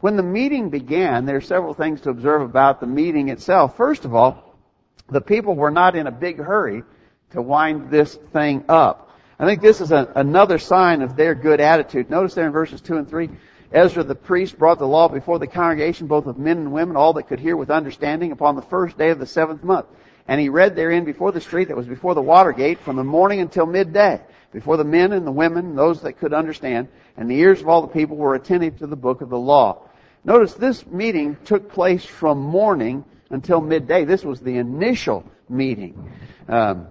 When 0.00 0.16
the 0.16 0.22
meeting 0.22 0.70
began, 0.70 1.26
there 1.26 1.36
are 1.36 1.42
several 1.42 1.74
things 1.74 2.00
to 2.02 2.10
observe 2.10 2.40
about 2.40 2.80
the 2.80 2.86
meeting 2.86 3.28
itself. 3.28 3.76
First 3.76 4.06
of 4.06 4.14
all, 4.14 4.56
the 5.08 5.20
people 5.20 5.54
were 5.54 5.70
not 5.70 5.94
in 5.94 6.06
a 6.06 6.12
big 6.12 6.38
hurry 6.38 6.84
to 7.32 7.42
wind 7.42 7.90
this 7.90 8.14
thing 8.32 8.64
up. 8.68 9.10
I 9.38 9.44
think 9.44 9.60
this 9.60 9.80
is 9.80 9.92
a, 9.92 10.10
another 10.16 10.58
sign 10.58 11.02
of 11.02 11.16
their 11.16 11.34
good 11.34 11.60
attitude. 11.60 12.10
Notice 12.10 12.34
there 12.34 12.46
in 12.46 12.52
verses 12.52 12.80
2 12.80 12.96
and 12.96 13.08
3, 13.08 13.28
Ezra 13.72 14.02
the 14.02 14.14
priest 14.14 14.58
brought 14.58 14.78
the 14.78 14.86
law 14.86 15.08
before 15.08 15.38
the 15.38 15.46
congregation, 15.46 16.06
both 16.06 16.26
of 16.26 16.38
men 16.38 16.58
and 16.58 16.72
women, 16.72 16.96
all 16.96 17.12
that 17.14 17.28
could 17.28 17.38
hear 17.38 17.56
with 17.56 17.70
understanding, 17.70 18.32
upon 18.32 18.56
the 18.56 18.62
first 18.62 18.96
day 18.98 19.10
of 19.10 19.18
the 19.18 19.26
seventh 19.26 19.62
month. 19.62 19.86
And 20.26 20.40
he 20.40 20.48
read 20.48 20.76
therein 20.76 21.04
before 21.04 21.32
the 21.32 21.40
street 21.40 21.68
that 21.68 21.76
was 21.76 21.86
before 21.86 22.14
the 22.14 22.22
water 22.22 22.52
gate 22.52 22.78
from 22.80 22.96
the 22.96 23.04
morning 23.04 23.40
until 23.40 23.66
midday, 23.66 24.20
before 24.52 24.76
the 24.76 24.84
men 24.84 25.12
and 25.12 25.26
the 25.26 25.32
women, 25.32 25.74
those 25.74 26.02
that 26.02 26.18
could 26.18 26.32
understand, 26.32 26.88
and 27.16 27.30
the 27.30 27.38
ears 27.38 27.60
of 27.60 27.68
all 27.68 27.82
the 27.82 27.88
people 27.88 28.16
were 28.16 28.34
attentive 28.34 28.78
to 28.78 28.86
the 28.86 28.96
book 28.96 29.20
of 29.20 29.28
the 29.28 29.38
law. 29.38 29.82
Notice 30.24 30.54
this 30.54 30.86
meeting 30.86 31.36
took 31.44 31.72
place 31.72 32.04
from 32.04 32.38
morning 32.40 33.04
until 33.30 33.60
midday. 33.60 34.04
This 34.04 34.24
was 34.24 34.40
the 34.40 34.58
initial 34.58 35.24
meeting. 35.48 36.12
Um, 36.48 36.88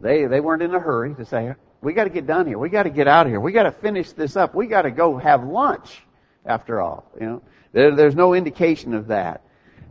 they 0.00 0.24
they 0.26 0.40
weren't 0.40 0.62
in 0.62 0.74
a 0.74 0.80
hurry 0.80 1.14
to 1.16 1.24
say, 1.24 1.54
"We 1.82 1.92
got 1.92 2.04
to 2.04 2.10
get 2.10 2.26
done 2.26 2.46
here. 2.46 2.58
We 2.58 2.70
got 2.70 2.84
to 2.84 2.90
get 2.90 3.06
out 3.08 3.26
of 3.26 3.32
here. 3.32 3.40
We 3.40 3.52
got 3.52 3.64
to 3.64 3.72
finish 3.72 4.12
this 4.12 4.36
up. 4.36 4.54
We 4.54 4.66
got 4.66 4.82
to 4.82 4.90
go 4.90 5.18
have 5.18 5.44
lunch." 5.44 6.02
After 6.46 6.80
all, 6.80 7.04
you 7.20 7.26
know, 7.26 7.42
there, 7.72 7.94
there's 7.94 8.14
no 8.14 8.32
indication 8.32 8.94
of 8.94 9.08
that. 9.08 9.42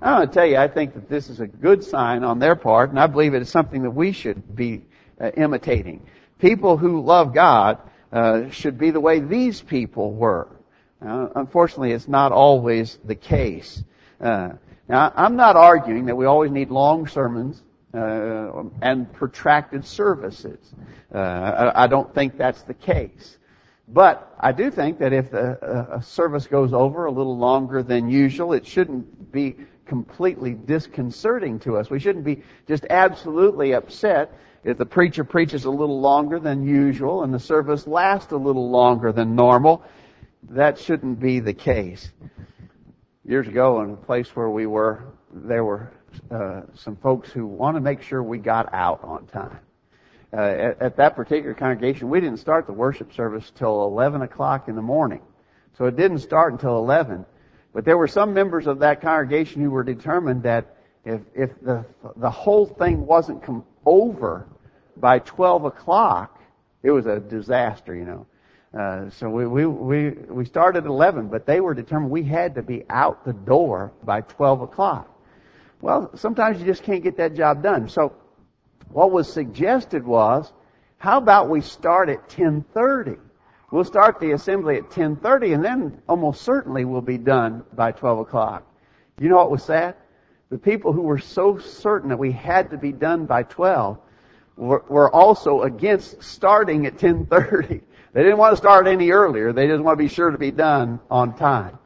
I 0.02 0.18
want 0.18 0.32
to 0.32 0.34
tell 0.34 0.48
you, 0.48 0.58
I 0.58 0.68
think 0.68 0.96
that 0.96 1.08
this 1.08 1.30
is 1.30 1.40
a 1.40 1.48
good 1.48 1.84
sign 1.84 2.24
on 2.24 2.40
their 2.40 2.56
part, 2.56 2.90
and 2.90 3.00
I 3.00 3.06
believe 3.06 3.36
it 3.36 3.44
is 3.44 3.50
something 3.50 3.84
that 3.84 3.92
we 3.92 4.14
should 4.14 4.56
be 4.56 4.86
uh, 5.22 5.30
imitating. 5.38 6.08
People 6.40 6.76
who 6.78 7.02
love 7.02 7.36
God 7.36 7.78
uh, 8.12 8.50
should 8.50 8.80
be 8.80 8.90
the 8.90 9.00
way 9.00 9.20
these 9.20 9.62
people 9.62 10.12
were. 10.12 10.48
Uh, 11.06 11.30
unfortunately, 11.36 11.92
it's 11.92 12.08
not 12.08 12.32
always 12.32 12.98
the 13.06 13.16
case. 13.16 13.84
Uh, 14.20 14.50
now, 14.88 15.14
I'm 15.16 15.36
not 15.36 15.56
arguing 15.56 16.06
that 16.08 16.16
we 16.16 16.26
always 16.26 16.52
need 16.52 16.70
long 16.72 17.08
sermons 17.08 17.62
uh, 17.94 18.64
and 18.82 19.12
protracted 19.14 19.86
services. 19.86 20.60
Uh, 21.14 21.18
I, 21.18 21.84
I, 21.84 21.88
don't 21.88 22.14
think 22.14 22.38
that's 22.38 22.64
the 22.64 22.74
case. 22.74 23.38
But 23.88 24.36
I 24.40 24.52
do 24.52 24.70
think 24.70 25.00
that 25.00 25.14
if 25.14 25.34
a, 25.34 25.98
a 25.98 26.02
service 26.04 26.48
goes 26.48 26.74
over 26.74 27.06
a 27.06 27.12
little 27.12 27.38
longer 27.38 27.82
than 27.82 28.10
usual, 28.10 28.54
it 28.54 28.66
shouldn't 28.66 29.32
be 29.32 29.56
completely 29.86 30.54
disconcerting 30.54 31.60
to 31.60 31.78
us. 31.78 31.90
We 31.90 32.00
shouldn't 32.00 32.26
be 32.26 32.44
just 32.68 32.86
absolutely 32.90 33.74
upset 33.74 34.32
if 34.64 34.78
the 34.78 34.86
preacher 34.86 35.24
preaches 35.24 35.66
a 35.66 35.72
little 35.72 36.00
longer 36.00 36.40
than 36.40 36.68
usual 36.68 37.24
and 37.24 37.34
the 37.34 37.40
service 37.40 37.88
lasts 37.88 38.32
a 38.32 38.38
little 38.38 38.70
longer 38.70 39.12
than 39.12 39.36
normal 39.36 39.84
that 40.44 40.80
shouldn't 40.80 41.20
be 41.20 41.40
the 41.40 41.54
case. 41.54 42.12
Years 43.26 43.48
ago, 43.48 43.82
in 43.82 43.92
a 43.92 43.96
place 43.96 44.36
where 44.36 44.50
we 44.50 44.66
were, 44.66 45.04
there 45.34 45.64
were 45.64 45.92
uh, 46.32 46.62
some 46.74 46.96
folks 46.96 47.30
who 47.32 47.46
wanted 47.46 47.80
to 47.80 47.84
make 47.84 48.02
sure 48.02 48.24
we 48.24 48.38
got 48.38 48.74
out 48.74 49.04
on 49.04 49.28
time. 49.28 49.60
Uh, 50.32 50.38
at, 50.38 50.82
at, 50.82 50.98
that 50.98 51.16
particular 51.16 51.54
congregation, 51.54 52.10
we 52.10 52.20
didn't 52.20 52.40
start 52.40 52.68
the 52.68 52.74
worship 52.74 53.14
service 53.14 53.52
till 53.56 53.84
11 53.84 54.22
o'clock 54.22 54.68
in 54.68 54.76
the 54.76 54.82
morning. 54.82 55.22
So 55.78 55.86
it 55.86 55.96
didn't 55.96 56.20
start 56.20 56.54
until 56.54 56.78
11. 56.78 57.26
But 57.74 57.86
there 57.86 57.98
were 57.98 58.08
some 58.08 58.34
members 58.34 58.68
of 58.68 58.80
that 58.80 59.02
congregation 59.02 59.62
who 59.62 59.72
were 59.72 59.84
determined 59.84 60.44
that 60.44 60.76
if, 61.06 61.22
if 61.34 61.50
the, 61.62 61.86
the 62.16 62.30
whole 62.30 62.66
thing 62.66 63.06
wasn't 63.06 63.44
come 63.44 63.64
over 63.86 64.48
by 64.98 65.20
12 65.20 65.66
o'clock, 65.66 66.42
it 66.84 66.92
was 66.92 67.06
a 67.06 67.20
disaster, 67.20 67.96
you 67.96 68.06
know. 68.06 68.26
Uh, 68.78 69.10
so 69.10 69.30
we, 69.30 69.48
we, 69.48 69.66
we, 69.66 70.10
we 70.30 70.46
started 70.46 70.84
at 70.84 70.90
11, 70.90 71.28
but 71.28 71.46
they 71.46 71.60
were 71.60 71.74
determined 71.74 72.12
we 72.12 72.24
had 72.24 72.56
to 72.56 72.62
be 72.62 72.84
out 72.90 73.26
the 73.26 73.34
door 73.34 73.92
by 74.04 74.22
12 74.22 74.62
o'clock. 74.62 75.10
Well, 75.82 76.12
sometimes 76.16 76.60
you 76.60 76.66
just 76.66 76.84
can't 76.84 77.04
get 77.04 77.18
that 77.18 77.36
job 77.36 77.64
done. 77.64 77.90
So 77.90 78.14
what 78.90 79.12
was 79.12 79.32
suggested 79.32 80.06
was, 80.06 80.52
how 80.98 81.18
about 81.18 81.50
we 81.50 81.62
start 81.62 82.10
at 82.10 82.20
1030? 82.20 83.20
We'll 83.72 83.86
start 83.86 84.20
the 84.20 84.32
assembly 84.32 84.76
at 84.78 84.84
1030 84.84 85.54
and 85.54 85.64
then 85.64 86.02
almost 86.08 86.42
certainly 86.42 86.86
we'll 86.86 87.02
be 87.02 87.18
done 87.18 87.64
by 87.74 87.92
12 87.92 88.20
o'clock. 88.20 88.66
You 89.20 89.30
know 89.30 89.38
what 89.38 89.52
was 89.52 89.64
sad? 89.64 89.96
The 90.50 90.58
people 90.58 90.92
who 90.92 91.04
were 91.04 91.20
so 91.20 91.60
certain 91.60 92.10
that 92.10 92.18
we 92.18 92.32
had 92.32 92.72
to 92.72 92.78
be 92.78 92.92
done 92.92 93.26
by 93.26 93.44
12 93.44 94.00
were, 94.58 94.84
were 94.90 95.14
also 95.14 95.62
against 95.62 96.24
starting 96.24 96.86
at 96.86 97.02
1030. 97.02 97.82
They 98.14 98.24
didn't 98.24 98.38
want 98.38 98.54
to 98.54 98.58
start 98.58 98.88
any 98.88 99.12
earlier. 99.12 99.54
They 99.54 99.68
just 99.68 99.84
want 99.84 99.98
to 99.98 100.04
be 100.04 100.10
sure 100.10 100.32
to 100.32 100.38
be 100.38 100.52
done 100.52 101.00
on 101.12 101.38
time. 101.38 101.78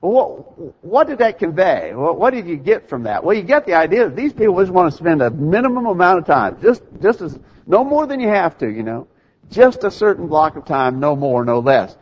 Well, 0.00 0.12
what, 0.12 0.84
what 0.84 1.06
did 1.08 1.18
that 1.18 1.38
convey? 1.38 1.92
Well, 1.94 2.14
what 2.14 2.32
did 2.32 2.46
you 2.46 2.56
get 2.56 2.88
from 2.88 3.02
that? 3.04 3.22
Well, 3.22 3.36
you 3.36 3.42
get 3.42 3.66
the 3.66 3.74
idea 3.74 4.04
that 4.04 4.16
these 4.16 4.32
people 4.32 4.58
just 4.60 4.72
want 4.72 4.90
to 4.90 4.96
spend 4.96 5.20
a 5.22 5.30
minimum 5.30 5.86
amount 5.86 6.18
of 6.18 6.26
time, 6.26 6.60
just 6.62 6.82
just 7.02 7.20
as 7.20 7.38
no 7.66 7.84
more 7.84 8.06
than 8.06 8.20
you 8.20 8.28
have 8.28 8.56
to, 8.58 8.68
you 8.68 8.82
know, 8.82 9.08
just 9.50 9.84
a 9.84 9.90
certain 9.90 10.26
block 10.26 10.56
of 10.56 10.64
time, 10.64 11.00
no 11.00 11.16
more, 11.16 11.44
no 11.44 11.58
less. 11.58 11.96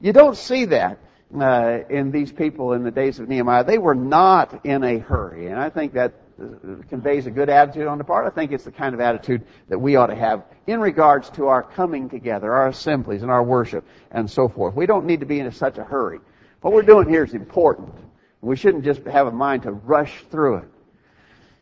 You 0.00 0.12
don't 0.12 0.36
see 0.36 0.66
that 0.66 0.98
uh, 1.38 1.80
in 1.88 2.10
these 2.10 2.32
people 2.32 2.72
in 2.72 2.84
the 2.84 2.90
days 2.90 3.18
of 3.18 3.28
Nehemiah. 3.28 3.64
They 3.64 3.78
were 3.78 3.94
not 3.94 4.64
in 4.64 4.82
a 4.82 4.98
hurry, 4.98 5.46
and 5.46 5.58
I 5.58 5.70
think 5.70 5.94
that 5.94 6.14
conveys 6.88 7.26
a 7.26 7.30
good 7.30 7.48
attitude 7.48 7.86
on 7.86 7.98
the 7.98 8.04
part. 8.04 8.26
I 8.26 8.30
think 8.30 8.52
it's 8.52 8.64
the 8.64 8.72
kind 8.72 8.94
of 8.94 9.00
attitude 9.00 9.42
that 9.68 9.78
we 9.78 9.96
ought 9.96 10.08
to 10.08 10.14
have 10.14 10.44
in 10.66 10.80
regards 10.80 11.30
to 11.30 11.48
our 11.48 11.62
coming 11.62 12.08
together, 12.08 12.52
our 12.52 12.68
assemblies 12.68 13.22
and 13.22 13.30
our 13.30 13.42
worship 13.42 13.84
and 14.10 14.30
so 14.30 14.48
forth. 14.48 14.74
We 14.74 14.86
don't 14.86 15.06
need 15.06 15.20
to 15.20 15.26
be 15.26 15.40
in 15.40 15.50
such 15.52 15.78
a 15.78 15.84
hurry. 15.84 16.20
What 16.60 16.72
we're 16.72 16.82
doing 16.82 17.08
here 17.08 17.24
is 17.24 17.34
important. 17.34 17.92
We 18.40 18.56
shouldn't 18.56 18.84
just 18.84 19.02
have 19.04 19.26
a 19.26 19.32
mind 19.32 19.62
to 19.64 19.72
rush 19.72 20.24
through 20.30 20.56
it. 20.56 20.68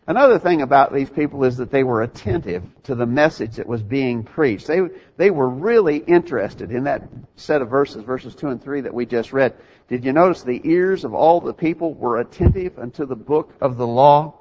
Another 0.07 0.39
thing 0.39 0.63
about 0.63 0.93
these 0.93 1.09
people 1.09 1.45
is 1.45 1.59
that 1.59 1.71
they 1.71 1.85
were 1.85 2.03
attentive 2.03 2.65
to 2.85 2.95
the 2.95 3.07
message 3.07 3.57
that 3.57 3.67
was 3.69 3.83
being 3.83 4.25
preached. 4.25 4.67
They, 4.67 4.81
they 5.17 5.31
were 5.31 5.49
really 5.49 5.99
interested 5.99 6.73
in 6.73 6.85
that 6.85 7.09
set 7.37 7.63
of 7.63 7.69
verses, 7.69 8.03
verses 8.03 8.35
2 8.35 8.49
and 8.49 8.63
3 8.63 8.81
that 8.81 8.95
we 8.95 9.07
just 9.07 9.33
read. 9.33 9.55
Did 9.89 10.05
you 10.05 10.13
notice 10.13 10.43
the 10.43 10.61
ears 10.65 11.05
of 11.05 11.15
all 11.15 11.41
the 11.41 11.55
people 11.55 11.95
were 11.95 12.19
attentive 12.19 12.79
unto 12.79 13.07
the 13.07 13.15
book 13.15 13.55
of 13.61 13.77
the 13.77 13.87
law? 13.87 14.40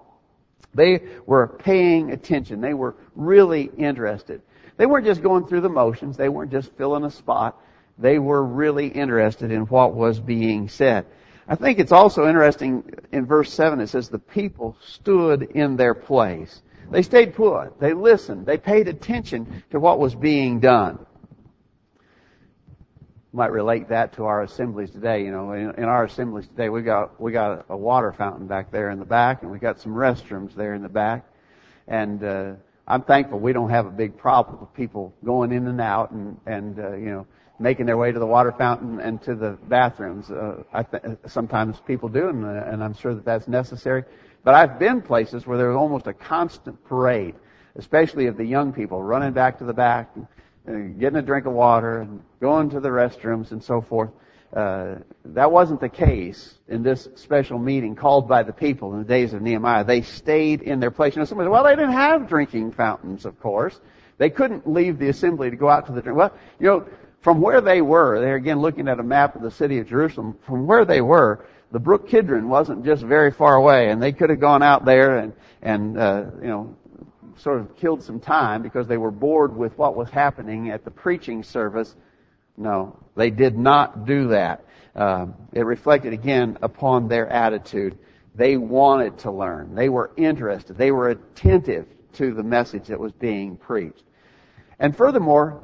They 0.73 1.01
were 1.25 1.47
paying 1.47 2.11
attention. 2.11 2.61
They 2.61 2.73
were 2.73 2.95
really 3.15 3.69
interested. 3.77 4.41
They 4.77 4.85
weren't 4.85 5.05
just 5.05 5.21
going 5.21 5.47
through 5.47 5.61
the 5.61 5.69
motions. 5.69 6.15
They 6.15 6.29
weren't 6.29 6.51
just 6.51 6.71
filling 6.77 7.03
a 7.03 7.11
spot. 7.11 7.59
They 7.97 8.19
were 8.19 8.43
really 8.43 8.87
interested 8.87 9.51
in 9.51 9.61
what 9.63 9.93
was 9.93 10.19
being 10.19 10.69
said. 10.69 11.05
I 11.47 11.55
think 11.55 11.79
it's 11.79 11.91
also 11.91 12.27
interesting 12.27 12.83
in 13.11 13.25
verse 13.25 13.51
7 13.51 13.81
it 13.81 13.87
says 13.87 14.07
the 14.07 14.19
people 14.19 14.77
stood 14.85 15.41
in 15.41 15.75
their 15.75 15.95
place. 15.95 16.61
They 16.91 17.01
stayed 17.01 17.35
put. 17.35 17.79
They 17.79 17.93
listened. 17.93 18.45
They 18.45 18.57
paid 18.57 18.87
attention 18.87 19.63
to 19.71 19.79
what 19.79 19.99
was 19.99 20.15
being 20.15 20.59
done 20.59 21.05
might 23.31 23.51
relate 23.51 23.89
that 23.89 24.13
to 24.13 24.25
our 24.25 24.43
assemblies 24.43 24.89
today. 24.89 25.23
You 25.23 25.31
know, 25.31 25.51
in, 25.53 25.75
in, 25.75 25.83
our 25.83 26.05
assemblies 26.05 26.47
today, 26.47 26.69
we 26.69 26.81
got 26.81 27.19
we 27.21 27.31
got 27.31 27.65
a 27.69 27.77
water 27.77 28.11
fountain 28.11 28.47
back 28.47 28.71
there 28.71 28.89
in 28.89 28.99
the 28.99 29.05
back, 29.05 29.43
and 29.43 29.51
we 29.51 29.59
got 29.59 29.79
some 29.79 29.93
restrooms 29.93 30.55
there 30.55 30.73
in 30.73 30.81
the 30.81 30.89
back. 30.89 31.25
And 31.87 32.23
uh, 32.23 32.53
I'm 32.87 33.03
thankful 33.03 33.39
we 33.39 33.53
don't 33.53 33.69
have 33.69 33.85
a 33.85 33.91
big 33.91 34.17
problem 34.17 34.59
with 34.59 34.73
people 34.73 35.13
going 35.23 35.51
in 35.51 35.67
and 35.67 35.79
out 35.79 36.11
and 36.11 36.37
and 36.45 36.79
uh, 36.79 36.93
you 36.93 37.11
know 37.11 37.27
making 37.59 37.85
their 37.85 37.97
way 37.97 38.11
to 38.11 38.19
the 38.19 38.25
water 38.25 38.53
fountain 38.53 38.99
and 38.99 39.21
to 39.21 39.35
the 39.35 39.57
bathrooms. 39.67 40.31
Uh, 40.31 40.63
I 40.73 40.83
th- 40.83 41.03
sometimes 41.27 41.77
people 41.85 42.07
do, 42.07 42.29
and, 42.29 42.45
uh, 42.45 42.63
and 42.65 42.81
I'm 42.81 42.93
sure 42.93 43.13
that 43.13 43.25
that's 43.25 43.47
necessary. 43.49 44.05
But 44.45 44.55
I've 44.55 44.79
been 44.79 45.01
places 45.01 45.45
where 45.45 45.57
there's 45.57 45.75
almost 45.75 46.07
a 46.07 46.13
constant 46.13 46.81
parade, 46.85 47.35
especially 47.75 48.27
of 48.27 48.37
the 48.37 48.45
young 48.45 48.71
people 48.71 49.03
running 49.03 49.33
back 49.33 49.57
to 49.57 49.65
the 49.65 49.73
back. 49.73 50.09
And, 50.15 50.25
getting 50.65 51.15
a 51.17 51.21
drink 51.21 51.45
of 51.45 51.53
water 51.53 51.99
and 51.99 52.21
going 52.39 52.69
to 52.71 52.79
the 52.79 52.89
restrooms 52.89 53.51
and 53.51 53.63
so 53.63 53.81
forth. 53.81 54.09
Uh, 54.53 54.95
that 55.25 55.51
wasn't 55.51 55.79
the 55.79 55.89
case 55.89 56.55
in 56.67 56.81
this 56.81 57.07
special 57.15 57.59
meeting 57.59 57.95
called 57.95 58.27
by 58.27 58.41
the 58.41 58.53
people 58.53 58.93
in 58.93 58.99
the 58.99 59.05
days 59.05 59.33
of 59.33 59.41
Nehemiah. 59.41 59.83
They 59.83 60.01
stayed 60.01 60.63
in 60.63 60.79
their 60.79 60.89
place. 60.89 61.15
You 61.15 61.19
know, 61.19 61.25
somebody 61.25 61.45
said, 61.45 61.51
well, 61.51 61.63
they 61.63 61.75
didn't 61.75 61.91
have 61.91 62.27
drinking 62.27 62.71
fountains, 62.71 63.25
of 63.25 63.39
course. 63.39 63.79
They 64.17 64.29
couldn't 64.31 64.67
leave 64.67 64.97
the 64.97 65.09
assembly 65.09 65.51
to 65.51 65.55
go 65.55 65.69
out 65.69 65.85
to 65.85 65.91
the 65.91 66.01
drink. 66.01 66.17
Well, 66.17 66.33
you 66.59 66.67
know, 66.67 66.87
from 67.21 67.41
where 67.41 67.61
they 67.61 67.81
were, 67.81 68.19
they're 68.19 68.35
again 68.35 68.59
looking 68.59 68.87
at 68.87 68.99
a 68.99 69.03
map 69.03 69.35
of 69.35 69.43
the 69.43 69.51
city 69.51 69.77
of 69.79 69.87
Jerusalem, 69.87 70.37
from 70.45 70.65
where 70.65 70.83
they 70.83 71.01
were, 71.01 71.45
the 71.71 71.79
brook 71.79 72.09
Kidron 72.09 72.49
wasn't 72.49 72.83
just 72.83 73.03
very 73.03 73.31
far 73.31 73.55
away, 73.55 73.89
and 73.89 74.01
they 74.01 74.11
could 74.11 74.29
have 74.31 74.39
gone 74.39 74.63
out 74.63 74.83
there 74.83 75.17
and, 75.17 75.33
and, 75.61 75.97
uh, 75.97 76.25
you 76.41 76.47
know, 76.47 76.75
sort 77.39 77.59
of 77.59 77.75
killed 77.77 78.03
some 78.03 78.19
time 78.19 78.61
because 78.61 78.87
they 78.87 78.97
were 78.97 79.11
bored 79.11 79.55
with 79.55 79.77
what 79.77 79.95
was 79.95 80.09
happening 80.09 80.69
at 80.69 80.83
the 80.83 80.91
preaching 80.91 81.43
service. 81.43 81.95
No, 82.57 82.99
they 83.15 83.29
did 83.29 83.57
not 83.57 84.05
do 84.05 84.27
that. 84.29 84.65
Uh, 84.95 85.27
it 85.53 85.65
reflected 85.65 86.13
again 86.13 86.57
upon 86.61 87.07
their 87.07 87.27
attitude. 87.27 87.97
They 88.35 88.57
wanted 88.57 89.19
to 89.19 89.31
learn. 89.31 89.75
They 89.75 89.89
were 89.89 90.11
interested. 90.17 90.77
They 90.77 90.91
were 90.91 91.09
attentive 91.09 91.87
to 92.13 92.33
the 92.33 92.43
message 92.43 92.87
that 92.87 92.99
was 92.99 93.11
being 93.13 93.55
preached. 93.55 94.03
And 94.79 94.95
furthermore, 94.95 95.63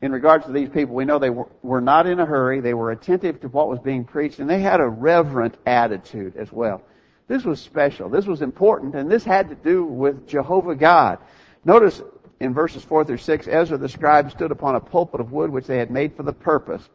in 0.00 0.12
regards 0.12 0.44
to 0.46 0.52
these 0.52 0.68
people, 0.68 0.94
we 0.94 1.04
know 1.04 1.18
they 1.18 1.30
were 1.30 1.80
not 1.80 2.06
in 2.06 2.20
a 2.20 2.26
hurry. 2.26 2.60
They 2.60 2.74
were 2.74 2.90
attentive 2.90 3.40
to 3.40 3.48
what 3.48 3.68
was 3.68 3.78
being 3.78 4.04
preached, 4.04 4.38
and 4.38 4.48
they 4.48 4.60
had 4.60 4.80
a 4.80 4.86
reverent 4.86 5.56
attitude 5.66 6.36
as 6.36 6.52
well. 6.52 6.82
This 7.26 7.44
was 7.44 7.60
special. 7.60 8.08
This 8.08 8.26
was 8.26 8.42
important, 8.42 8.94
and 8.94 9.10
this 9.10 9.24
had 9.24 9.48
to 9.48 9.54
do 9.54 9.84
with 9.84 10.28
Jehovah 10.28 10.74
God. 10.74 11.18
Notice 11.64 12.02
in 12.40 12.52
verses 12.52 12.84
4 12.84 13.04
through 13.04 13.18
6, 13.18 13.48
Ezra 13.48 13.78
the 13.78 13.88
scribe 13.88 14.30
stood 14.30 14.50
upon 14.50 14.74
a 14.74 14.80
pulpit 14.80 15.20
of 15.20 15.32
wood 15.32 15.50
which 15.50 15.66
they 15.66 15.78
had 15.78 15.90
made 15.90 16.14
for 16.16 16.22
the 16.22 16.32
purpose. 16.32 16.86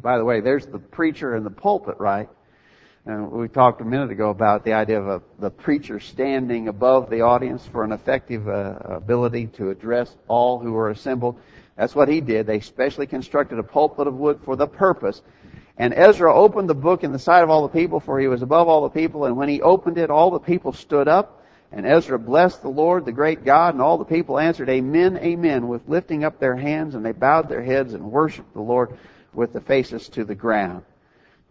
By 0.00 0.16
the 0.16 0.24
way, 0.24 0.40
there's 0.40 0.66
the 0.66 0.78
preacher 0.78 1.36
in 1.36 1.44
the 1.44 1.50
pulpit, 1.50 1.96
right? 1.98 2.28
And 3.04 3.30
we 3.32 3.48
talked 3.48 3.80
a 3.80 3.84
minute 3.84 4.10
ago 4.10 4.30
about 4.30 4.64
the 4.64 4.74
idea 4.74 5.00
of 5.00 5.08
a, 5.08 5.22
the 5.40 5.50
preacher 5.50 5.98
standing 5.98 6.68
above 6.68 7.10
the 7.10 7.22
audience 7.22 7.66
for 7.66 7.82
an 7.82 7.92
effective 7.92 8.48
uh, 8.48 8.76
ability 8.84 9.48
to 9.58 9.70
address 9.70 10.16
all 10.28 10.60
who 10.60 10.72
were 10.72 10.88
assembled. 10.88 11.38
That's 11.76 11.94
what 11.94 12.08
he 12.08 12.20
did. 12.20 12.46
They 12.46 12.60
specially 12.60 13.08
constructed 13.08 13.58
a 13.58 13.62
pulpit 13.64 14.06
of 14.06 14.14
wood 14.14 14.40
for 14.44 14.54
the 14.54 14.68
purpose. 14.68 15.20
And 15.78 15.94
Ezra 15.94 16.34
opened 16.34 16.68
the 16.68 16.74
book 16.74 17.02
in 17.02 17.12
the 17.12 17.18
sight 17.18 17.42
of 17.42 17.50
all 17.50 17.62
the 17.62 17.72
people, 17.72 18.00
for 18.00 18.20
he 18.20 18.28
was 18.28 18.42
above 18.42 18.68
all 18.68 18.82
the 18.82 18.90
people. 18.90 19.24
And 19.24 19.36
when 19.36 19.48
he 19.48 19.62
opened 19.62 19.98
it, 19.98 20.10
all 20.10 20.30
the 20.30 20.38
people 20.38 20.72
stood 20.72 21.08
up. 21.08 21.42
And 21.72 21.86
Ezra 21.86 22.18
blessed 22.18 22.60
the 22.60 22.68
Lord, 22.68 23.06
the 23.06 23.12
great 23.12 23.44
God, 23.44 23.74
and 23.74 23.82
all 23.82 23.96
the 23.96 24.04
people 24.04 24.38
answered, 24.38 24.68
Amen, 24.68 25.16
Amen, 25.16 25.68
with 25.68 25.88
lifting 25.88 26.22
up 26.22 26.38
their 26.38 26.54
hands, 26.54 26.94
and 26.94 27.04
they 27.04 27.12
bowed 27.12 27.48
their 27.48 27.62
heads 27.62 27.94
and 27.94 28.12
worshiped 28.12 28.52
the 28.52 28.60
Lord 28.60 28.98
with 29.32 29.54
the 29.54 29.60
faces 29.62 30.10
to 30.10 30.24
the 30.24 30.34
ground. 30.34 30.82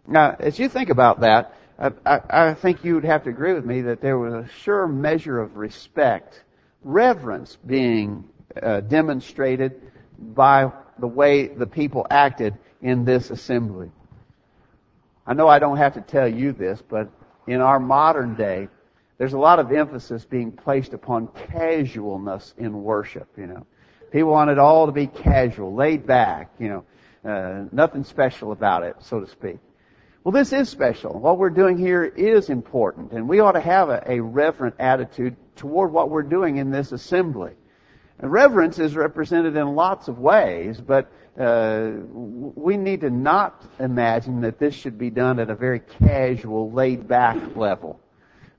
Now, 0.06 0.36
as 0.38 0.60
you 0.60 0.68
think 0.68 0.90
about 0.90 1.20
that, 1.20 1.56
I, 1.76 1.90
I, 2.06 2.20
I 2.28 2.54
think 2.54 2.84
you 2.84 2.94
would 2.94 3.04
have 3.04 3.24
to 3.24 3.30
agree 3.30 3.52
with 3.52 3.64
me 3.64 3.82
that 3.82 4.00
there 4.00 4.18
was 4.18 4.32
a 4.32 4.48
sure 4.60 4.86
measure 4.86 5.40
of 5.40 5.56
respect, 5.56 6.40
reverence 6.84 7.56
being 7.66 8.28
uh, 8.60 8.80
demonstrated 8.80 9.80
by 10.18 10.70
the 10.98 11.08
way 11.08 11.48
the 11.48 11.66
people 11.66 12.06
acted 12.10 12.56
in 12.80 13.04
this 13.04 13.30
assembly. 13.30 13.90
I 15.26 15.34
know 15.34 15.48
I 15.48 15.58
don't 15.58 15.76
have 15.76 15.94
to 15.94 16.00
tell 16.00 16.28
you 16.28 16.52
this, 16.52 16.82
but 16.86 17.10
in 17.46 17.60
our 17.60 17.78
modern 17.78 18.34
day, 18.34 18.68
there's 19.18 19.34
a 19.34 19.38
lot 19.38 19.58
of 19.58 19.70
emphasis 19.70 20.24
being 20.24 20.52
placed 20.52 20.94
upon 20.94 21.28
casualness 21.28 22.54
in 22.58 22.82
worship, 22.82 23.28
you 23.36 23.46
know. 23.46 23.66
People 24.10 24.32
want 24.32 24.50
it 24.50 24.58
all 24.58 24.86
to 24.86 24.92
be 24.92 25.06
casual, 25.06 25.74
laid 25.74 26.06
back, 26.06 26.50
you 26.58 26.68
know, 26.68 26.84
uh, 27.30 27.64
nothing 27.72 28.04
special 28.04 28.52
about 28.52 28.82
it, 28.82 28.96
so 29.00 29.20
to 29.20 29.26
speak. 29.28 29.58
Well, 30.24 30.32
this 30.32 30.52
is 30.52 30.68
special. 30.68 31.18
What 31.18 31.38
we're 31.38 31.50
doing 31.50 31.78
here 31.78 32.04
is 32.04 32.48
important, 32.50 33.12
and 33.12 33.28
we 33.28 33.40
ought 33.40 33.52
to 33.52 33.60
have 33.60 33.88
a, 33.90 34.02
a 34.06 34.20
reverent 34.20 34.76
attitude 34.78 35.36
toward 35.56 35.92
what 35.92 36.10
we're 36.10 36.22
doing 36.22 36.58
in 36.58 36.70
this 36.70 36.92
assembly. 36.92 37.52
And 38.18 38.30
reverence 38.30 38.78
is 38.78 38.94
represented 38.94 39.56
in 39.56 39.74
lots 39.74 40.08
of 40.08 40.18
ways, 40.18 40.80
but 40.80 41.10
uh, 41.38 41.92
we 42.12 42.76
need 42.76 43.00
to 43.00 43.10
not 43.10 43.64
imagine 43.78 44.42
that 44.42 44.58
this 44.58 44.74
should 44.74 44.98
be 44.98 45.10
done 45.10 45.38
at 45.38 45.48
a 45.48 45.54
very 45.54 45.80
casual, 45.80 46.70
laid-back 46.72 47.56
level. 47.56 48.00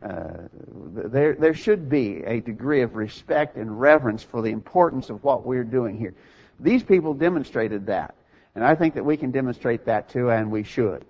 Uh, 0.01 0.47
there, 0.95 1.35
there 1.35 1.53
should 1.53 1.87
be 1.87 2.23
a 2.25 2.39
degree 2.41 2.81
of 2.81 2.95
respect 2.95 3.57
and 3.57 3.79
reverence 3.79 4.23
for 4.23 4.41
the 4.41 4.49
importance 4.49 5.09
of 5.09 5.23
what 5.23 5.45
we're 5.45 5.63
doing 5.63 5.97
here. 5.97 6.13
These 6.59 6.83
people 6.83 7.13
demonstrated 7.13 7.85
that. 7.87 8.15
And 8.55 8.63
I 8.63 8.75
think 8.75 8.95
that 8.95 9.05
we 9.05 9.17
can 9.17 9.31
demonstrate 9.31 9.85
that 9.85 10.09
too, 10.09 10.29
and 10.29 10.51
we 10.51 10.63
should. 10.63 11.05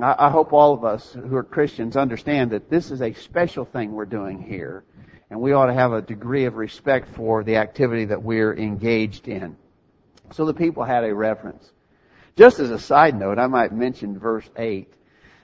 I, 0.00 0.14
I 0.26 0.30
hope 0.30 0.52
all 0.52 0.72
of 0.72 0.84
us 0.84 1.12
who 1.12 1.36
are 1.36 1.42
Christians 1.42 1.96
understand 1.96 2.50
that 2.50 2.70
this 2.70 2.90
is 2.90 3.02
a 3.02 3.12
special 3.12 3.64
thing 3.64 3.92
we're 3.92 4.04
doing 4.06 4.42
here, 4.42 4.84
and 5.30 5.40
we 5.40 5.52
ought 5.52 5.66
to 5.66 5.74
have 5.74 5.92
a 5.92 6.02
degree 6.02 6.44
of 6.46 6.56
respect 6.56 7.08
for 7.14 7.44
the 7.44 7.56
activity 7.56 8.06
that 8.06 8.22
we're 8.22 8.56
engaged 8.56 9.28
in. 9.28 9.56
So 10.32 10.44
the 10.44 10.54
people 10.54 10.84
had 10.84 11.04
a 11.04 11.14
reference. 11.14 11.70
Just 12.36 12.60
as 12.60 12.70
a 12.70 12.78
side 12.78 13.18
note, 13.18 13.38
I 13.38 13.46
might 13.46 13.72
mention 13.72 14.18
verse 14.18 14.48
8. 14.56 14.92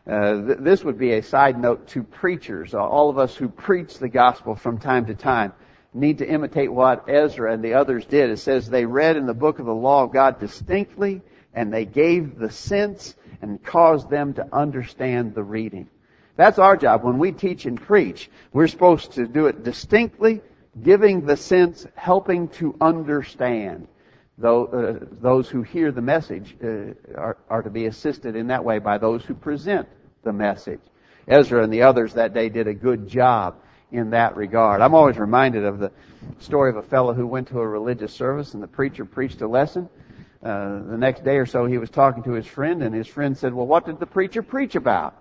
Uh, 0.07 0.47
th- 0.47 0.59
this 0.61 0.85
would 0.85 0.99
be 0.99 1.13
a 1.13 1.23
side 1.23 1.61
note 1.61 1.89
to 1.89 2.03
preachers. 2.03 2.75
Uh, 2.75 2.79
all 2.79 3.11
of 3.11 3.19
us 3.19 3.35
who 3.35 3.49
preach 3.49 3.99
the 3.99 4.09
gospel 4.09 4.55
from 4.55 4.79
time 4.79 5.07
to 5.07 5.15
time 5.15 5.53
need 5.93 6.19
to 6.19 6.29
imitate 6.29 6.73
what 6.73 7.09
Ezra 7.09 7.53
and 7.53 7.65
the 7.65 7.75
others 7.75 8.05
did. 8.07 8.31
It 8.31 8.39
says 8.39 8.69
they 8.69 8.87
read 8.87 9.17
in 9.17 9.27
the 9.27 9.35
book 9.35 9.59
of 9.59 9.67
the 9.67 9.75
law 9.75 10.05
of 10.05 10.13
God 10.13 10.39
distinctly 10.39 11.23
and 11.55 11.73
they 11.73 11.87
gave 11.87 12.39
the 12.39 12.51
sense 12.51 13.15
and 13.43 13.63
caused 13.63 14.11
them 14.11 14.35
to 14.35 14.47
understand 14.55 15.35
the 15.35 15.43
reading. 15.43 15.89
That's 16.37 16.59
our 16.59 16.77
job. 16.77 17.03
When 17.03 17.19
we 17.19 17.33
teach 17.33 17.65
and 17.65 17.81
preach, 17.81 18.31
we're 18.53 18.69
supposed 18.69 19.13
to 19.13 19.27
do 19.27 19.47
it 19.47 19.65
distinctly, 19.65 20.43
giving 20.81 21.25
the 21.25 21.37
sense, 21.37 21.87
helping 21.95 22.49
to 22.49 22.77
understand. 22.81 23.89
Though, 24.39 24.67
uh, 24.67 25.07
those 25.21 25.49
who 25.49 25.63
hear 25.63 25.91
the 25.91 26.03
message 26.03 26.57
uh, 26.63 26.93
are, 27.17 27.39
are 27.49 27.63
to 27.63 27.71
be 27.71 27.87
assisted 27.87 28.37
in 28.37 28.49
that 28.49 28.65
way 28.65 28.79
by 28.79 28.99
those 28.99 29.25
who 29.25 29.35
present 29.35 29.89
the 30.25 30.33
message. 30.33 30.81
Ezra 31.27 31.63
and 31.63 31.73
the 31.73 31.83
others 31.83 32.15
that 32.15 32.35
day 32.35 32.51
did 32.51 32.69
a 32.69 32.75
good 32.75 33.09
job 33.09 33.57
in 33.91 34.11
that 34.11 34.37
regard. 34.37 34.83
I'm 34.83 34.95
always 34.95 35.17
reminded 35.17 35.65
of 35.65 35.79
the 35.79 35.91
story 36.39 36.71
of 36.71 36.77
a 36.77 36.83
fellow 36.83 37.15
who 37.15 37.27
went 37.27 37.49
to 37.49 37.61
a 37.61 37.67
religious 37.67 38.13
service 38.13 38.53
and 38.55 38.63
the 38.63 38.69
preacher 38.69 39.05
preached 39.05 39.41
a 39.41 39.49
lesson. 39.49 39.89
Uh, 40.43 40.83
the 40.83 40.99
next 40.99 41.25
day 41.25 41.39
or 41.39 41.47
so 41.47 41.65
he 41.65 41.79
was 41.79 41.89
talking 41.89 42.23
to 42.25 42.33
his 42.33 42.47
friend 42.47 42.83
and 42.83 42.95
his 42.95 43.07
friend 43.07 43.37
said, 43.37 43.55
well, 43.55 43.67
what 43.67 43.87
did 43.87 43.99
the 43.99 44.07
preacher 44.07 44.43
preach 44.43 44.75
about? 44.75 45.17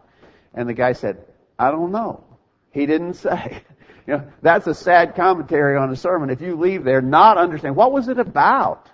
And 0.54 0.68
the 0.68 0.74
guy 0.74 0.94
said, 0.94 1.26
I 1.58 1.72
don't 1.72 1.92
know. 1.92 2.24
He 2.72 2.86
didn't 2.86 3.14
say. 3.16 3.64
You 4.08 4.18
know, 4.18 4.32
that's 4.42 4.68
a 4.68 4.76
sad 4.76 5.16
commentary 5.16 5.78
on 5.78 5.90
a 5.90 5.96
sermon. 5.96 6.30
If 6.30 6.42
you 6.42 6.56
leave 6.56 6.84
there 6.84 7.02
not 7.02 7.38
understanding, 7.38 7.76
what 7.76 7.92
was 7.92 8.08
it 8.08 8.20
about? 8.20 8.90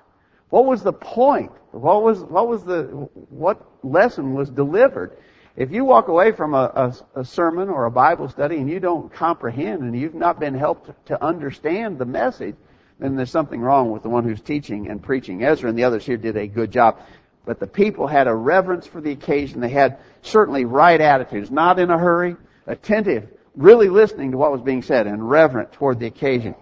What 0.51 0.65
was 0.65 0.83
the 0.83 0.93
point? 0.93 1.51
What 1.71 2.03
was, 2.03 2.21
what 2.23 2.47
was 2.47 2.63
the, 2.65 2.83
what 3.29 3.65
lesson 3.83 4.33
was 4.33 4.49
delivered? 4.49 5.17
If 5.55 5.71
you 5.71 5.85
walk 5.85 6.09
away 6.09 6.33
from 6.33 6.53
a, 6.53 6.93
a, 7.15 7.21
a, 7.21 7.25
sermon 7.25 7.69
or 7.69 7.85
a 7.85 7.91
Bible 7.91 8.27
study 8.27 8.57
and 8.57 8.69
you 8.69 8.81
don't 8.81 9.11
comprehend 9.13 9.81
and 9.81 9.97
you've 9.97 10.13
not 10.13 10.41
been 10.41 10.53
helped 10.53 11.07
to 11.07 11.23
understand 11.23 11.97
the 11.97 12.05
message, 12.05 12.55
then 12.99 13.15
there's 13.15 13.31
something 13.31 13.61
wrong 13.61 13.91
with 13.91 14.03
the 14.03 14.09
one 14.09 14.25
who's 14.25 14.41
teaching 14.41 14.89
and 14.89 15.01
preaching. 15.01 15.41
Ezra 15.41 15.69
and 15.69 15.77
the 15.77 15.85
others 15.85 16.05
here 16.05 16.17
did 16.17 16.35
a 16.35 16.47
good 16.47 16.69
job. 16.69 16.99
But 17.45 17.61
the 17.61 17.67
people 17.67 18.05
had 18.05 18.27
a 18.27 18.35
reverence 18.35 18.85
for 18.85 18.99
the 18.99 19.11
occasion. 19.11 19.61
They 19.61 19.69
had 19.69 19.99
certainly 20.21 20.65
right 20.65 20.99
attitudes, 20.99 21.49
not 21.49 21.79
in 21.79 21.89
a 21.89 21.97
hurry, 21.97 22.35
attentive, 22.67 23.29
really 23.55 23.87
listening 23.87 24.31
to 24.31 24.37
what 24.37 24.51
was 24.51 24.61
being 24.61 24.81
said 24.81 25.07
and 25.07 25.29
reverent 25.29 25.71
toward 25.71 25.99
the 25.99 26.07
occasion 26.07 26.55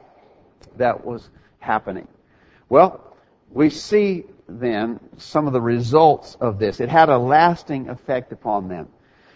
that 0.78 1.04
was 1.04 1.28
happening. 1.58 2.08
Well, 2.70 3.09
we 3.52 3.70
see 3.70 4.26
then 4.48 5.00
some 5.18 5.48
of 5.48 5.54
the 5.54 5.62
results 5.62 6.36
of 6.40 6.60
this. 6.60 6.80
It 6.80 6.90
had 6.90 7.10
a 7.10 7.18
lasting 7.18 7.90
effect 7.90 8.32
upon 8.32 8.68
them. 8.68 8.88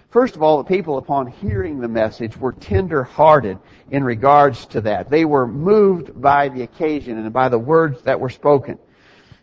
First 0.10 0.36
of 0.36 0.44
all, 0.44 0.58
the 0.58 0.64
people 0.66 0.98
upon 1.00 1.28
hearing 1.28 1.80
the 1.80 1.88
message 1.88 2.38
were 2.38 2.52
tender 2.52 3.04
hearted 3.04 3.58
in 3.90 4.04
regards 4.04 4.68
to 4.68 4.82
that. 4.82 5.10
They 5.10 5.26
were 5.26 5.48
moved 5.48 6.20
by 6.22 6.50
the 6.50 6.62
occasion 6.62 7.18
and 7.18 7.34
by 7.34 7.50
the 7.50 7.58
words 7.58 8.04
that 8.04 8.20
were 8.20 8.30
spoken. 8.30 8.78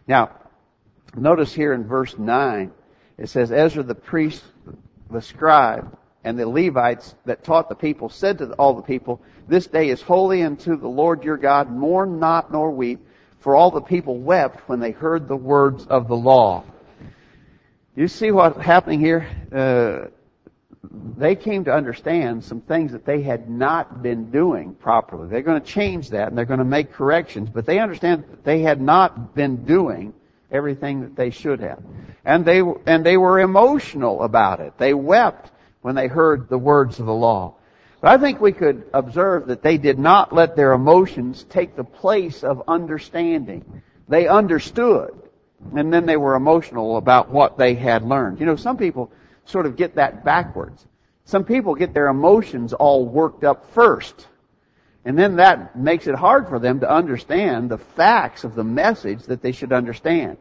Now, 0.07 0.31
notice 1.17 1.53
here 1.53 1.73
in 1.73 1.89
verse 1.89 2.17
9, 2.17 2.71
it 3.19 3.29
says, 3.29 3.51
Ezra 3.51 3.83
the 3.83 3.97
priest, 3.97 4.45
the 5.11 5.21
scribe, 5.21 5.97
and 6.23 6.39
the 6.39 6.49
Levites 6.49 7.17
that 7.25 7.43
taught 7.43 7.69
the 7.69 7.75
people 7.75 8.09
said 8.09 8.39
to 8.39 8.53
all 8.53 8.75
the 8.75 8.83
people, 8.83 9.21
This 9.49 9.67
day 9.67 9.89
is 9.89 10.01
holy 10.01 10.43
unto 10.43 10.77
the 10.77 10.89
Lord 10.89 11.25
your 11.25 11.37
God. 11.37 11.69
Mourn 11.69 12.21
not 12.21 12.53
nor 12.53 12.71
weep 12.71 13.01
for 13.41 13.57
all 13.57 13.71
the 13.71 13.81
people 13.81 14.19
wept 14.19 14.69
when 14.69 14.81
they 14.81 14.91
heard 14.91 15.27
the 15.29 15.37
words 15.37 15.87
of 15.87 16.09
the 16.09 16.17
law. 16.17 16.65
You 17.97 18.09
see 18.09 18.31
what's 18.31 18.61
happening 18.61 19.01
here? 19.01 19.27
Uh, 19.53 20.11
they 21.17 21.37
came 21.37 21.65
to 21.65 21.73
understand 21.73 22.45
some 22.45 22.61
things 22.61 22.93
that 22.93 23.05
they 23.05 23.23
had 23.23 23.51
not 23.51 24.03
been 24.03 24.31
doing 24.31 24.75
properly. 24.75 25.29
They're 25.29 25.43
going 25.43 25.61
to 25.61 25.67
change 25.67 26.11
that 26.11 26.29
and 26.29 26.39
they're 26.39 26.45
going 26.45 26.59
to 26.59 26.65
make 26.65 26.93
corrections, 26.93 27.51
but 27.51 27.67
they 27.67 27.79
understand 27.79 28.25
that 28.31 28.45
they 28.45 28.61
had 28.61 28.81
not 28.81 29.35
been 29.35 29.65
doing 29.65 30.15
everything 30.51 31.03
that 31.03 31.17
they 31.17 31.31
should 31.31 31.61
have. 31.61 31.83
And 32.25 32.45
they, 32.45 32.63
and 32.87 33.05
they 33.05 33.17
were 33.17 33.41
emotional 33.41 34.23
about 34.23 34.61
it. 34.61 34.75
They 34.79 34.95
wept 34.95 35.51
when 35.83 35.95
they 35.95 36.07
heard 36.07 36.49
the 36.49 36.59
words 36.59 36.99
of 36.99 37.07
the 37.07 37.15
law. 37.15 37.55
But 38.01 38.13
I 38.13 38.19
think 38.19 38.41
we 38.41 38.53
could 38.53 38.89
observe 38.95 39.49
that 39.49 39.63
they 39.63 39.77
did 39.77 39.99
not 39.99 40.33
let 40.33 40.57
their 40.57 40.73
emotions 40.73 41.45
take 41.51 41.77
the 41.77 41.85
place 41.85 42.43
of 42.43 42.63
understanding. 42.67 43.83
They 44.09 44.27
understood, 44.27 45.11
and 45.77 45.93
then 45.93 46.07
they 46.07 46.17
were 46.17 46.35
emotional 46.35 46.97
about 46.97 47.31
what 47.31 47.59
they 47.59 47.75
had 47.75 48.03
learned. 48.03 48.41
You 48.41 48.47
know, 48.47 48.57
some 48.57 48.79
people 48.79 49.13
sort 49.45 49.67
of 49.67 49.77
get 49.77 49.97
that 49.97 50.25
backwards. 50.25 50.87
Some 51.25 51.45
people 51.45 51.75
get 51.75 51.93
their 51.93 52.09
emotions 52.09 52.73
all 52.73 53.07
worked 53.07 53.45
up 53.45 53.73
first. 53.73 54.27
And 55.05 55.19
then 55.19 55.37
that 55.37 55.77
makes 55.77 56.07
it 56.07 56.15
hard 56.15 56.49
for 56.49 56.59
them 56.59 56.81
to 56.81 56.91
understand 56.91 57.71
the 57.71 57.79
facts 57.79 58.45
of 58.45 58.55
the 58.55 58.65
message 58.65 59.25
that 59.25 59.43
they 59.43 59.53
should 59.53 59.73
understand. 59.73 60.39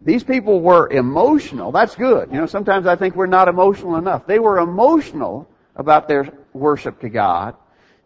These 0.00 0.24
people 0.24 0.60
were 0.60 0.88
emotional. 0.90 1.72
That's 1.72 1.94
good. 1.94 2.30
You 2.30 2.38
know, 2.38 2.46
sometimes 2.46 2.86
I 2.86 2.96
think 2.96 3.14
we're 3.14 3.26
not 3.26 3.48
emotional 3.48 3.96
enough. 3.96 4.26
They 4.26 4.38
were 4.38 4.58
emotional 4.58 5.48
about 5.76 6.08
their 6.08 6.28
worship 6.54 7.00
to 7.00 7.10
God. 7.10 7.56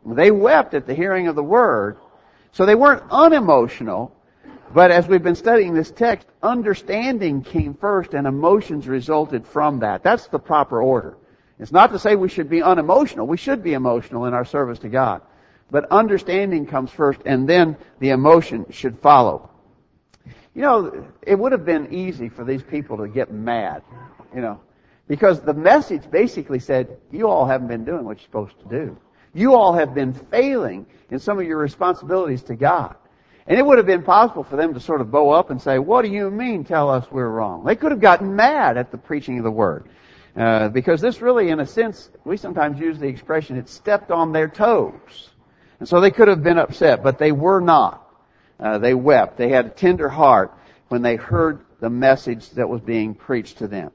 They 0.05 0.31
wept 0.33 0.75
at 0.75 0.87
the 0.87 0.95
hearing 0.95 1.29
of 1.29 1.37
the 1.37 1.43
word. 1.43 1.99
So 2.53 2.67
they 2.67 2.75
weren't 2.75 3.03
unemotional, 3.11 4.17
But 4.73 4.91
as 4.91 5.09
we've 5.09 5.23
been 5.23 5.35
studying 5.35 5.75
this 5.75 5.91
text, 5.91 6.27
understanding 6.43 7.43
came 7.43 7.75
first 7.75 8.13
and 8.13 8.27
emotions 8.27 8.87
resulted 8.87 9.47
from 9.47 9.81
that. 9.81 10.03
That's 10.03 10.27
the 10.29 10.39
proper 10.39 10.83
order. 10.83 11.17
It's 11.59 11.73
not 11.73 11.93
to 11.93 11.99
say 11.99 12.17
we 12.17 12.29
should 12.29 12.51
be 12.51 12.63
unemotional. 12.63 13.27
We 13.27 13.39
should 13.39 13.63
be 13.63 13.73
emotional 13.73 14.27
in 14.27 14.35
our 14.35 14.45
service 14.45 14.79
to 14.81 14.89
God. 14.89 15.23
But 15.71 15.91
understanding 15.91 16.67
comes 16.67 16.91
first 16.91 17.21
and 17.25 17.49
then 17.49 17.77
the 17.99 18.11
emotion 18.11 18.67
should 18.71 18.99
follow. 18.99 19.51
You 20.55 20.63
know, 20.63 21.07
it 21.23 21.39
would 21.39 21.53
have 21.53 21.65
been 21.65 21.93
easy 21.93 22.29
for 22.29 22.45
these 22.45 22.63
people 22.63 22.99
to 22.99 23.09
get 23.09 23.33
mad, 23.33 23.83
you 24.35 24.41
know, 24.41 24.61
because 25.09 25.41
the 25.41 25.55
message 25.55 26.09
basically 26.11 26.59
said, 26.59 26.99
you 27.11 27.29
all 27.29 27.47
haven't 27.47 27.69
been 27.69 27.85
doing 27.85 28.05
what 28.05 28.19
you're 28.19 28.25
supposed 28.25 28.59
to 28.61 28.69
do. 28.69 28.99
You 29.35 29.55
all 29.55 29.73
have 29.73 29.95
been 29.95 30.13
failing 30.13 30.87
in 31.11 31.19
some 31.19 31.39
of 31.39 31.47
your 31.47 31.59
responsibilities 31.59 32.43
to 32.45 32.55
God. 32.55 32.95
And 33.47 33.59
it 33.59 33.65
would 33.65 33.79
have 33.79 33.87
been 33.87 34.03
possible 34.03 34.45
for 34.45 34.57
them 34.57 34.75
to 34.75 34.81
sort 34.81 35.01
of 35.01 35.11
bow 35.11 35.31
up 35.31 35.49
and 35.49 35.61
say, 35.61 35.79
what 35.79 36.03
do 36.03 36.11
you 36.11 36.31
mean 36.31 36.65
tell 36.65 36.91
us 36.91 37.07
we're 37.11 37.29
wrong? 37.29 37.65
They 37.65 37.77
could 37.77 37.93
have 37.93 38.01
gotten 38.01 38.37
mad 38.37 38.77
at 38.77 38.91
the 38.91 38.99
preaching 38.99 39.39
of 39.39 39.45
the 39.45 39.51
word. 39.51 39.89
Uh, 40.37 40.69
because 40.69 41.01
this 41.01 41.23
really, 41.23 41.49
in 41.49 41.59
a 41.59 41.67
sense, 41.67 42.11
we 42.25 42.37
sometimes 42.37 42.79
use 42.79 42.99
the 42.99 43.07
expression, 43.07 43.57
it 43.57 43.69
stepped 43.69 44.11
on 44.11 44.33
their 44.33 44.49
toes. 44.49 45.31
And 45.81 45.89
so 45.89 46.01
they 46.01 46.11
could 46.11 46.29
have 46.29 46.43
been 46.43 46.59
upset, 46.59 47.03
but 47.03 47.19
they 47.19 47.33
were 47.33 47.61
not. 47.61 48.07
Uh, 48.61 48.79
they 48.79 48.93
wept. 48.93 49.39
They 49.39 49.49
had 49.49 49.67
a 49.67 49.71
tender 49.71 50.09
heart 50.09 50.53
when 50.89 51.01
they 51.01 51.17
heard 51.17 51.65
the 51.81 51.91
message 51.91 52.51
that 52.51 52.69
was 52.69 52.83
being 52.83 53.15
preached 53.15 53.59
to 53.59 53.69
them. 53.69 53.91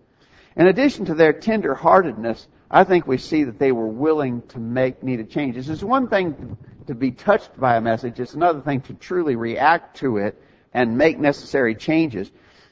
In 0.56 0.68
addition 0.68 1.06
to 1.06 1.16
their 1.16 1.34
tender 1.34 1.74
heartedness, 1.74 2.48
I 2.70 2.84
think 2.84 3.08
we 3.08 3.18
see 3.18 3.44
that 3.44 3.60
they 3.60 3.72
were 3.72 3.88
willing 3.88 4.42
to 4.50 4.60
make 4.60 5.04
needed 5.04 5.30
changes. 5.30 5.70
It's 5.70 5.84
one 5.84 6.08
thing 6.08 6.58
to 6.88 6.96
be 6.96 7.12
touched 7.12 7.60
by 7.60 7.76
a 7.76 7.82
message. 7.82 8.20
It's 8.20 8.34
another 8.34 8.62
thing 8.62 8.82
to 8.82 8.94
truly 8.94 9.36
react 9.36 9.98
to 9.98 10.18
it 10.18 10.42
and 10.74 10.98
make 10.98 11.20
necessary 11.20 11.76
changes. 11.76 12.32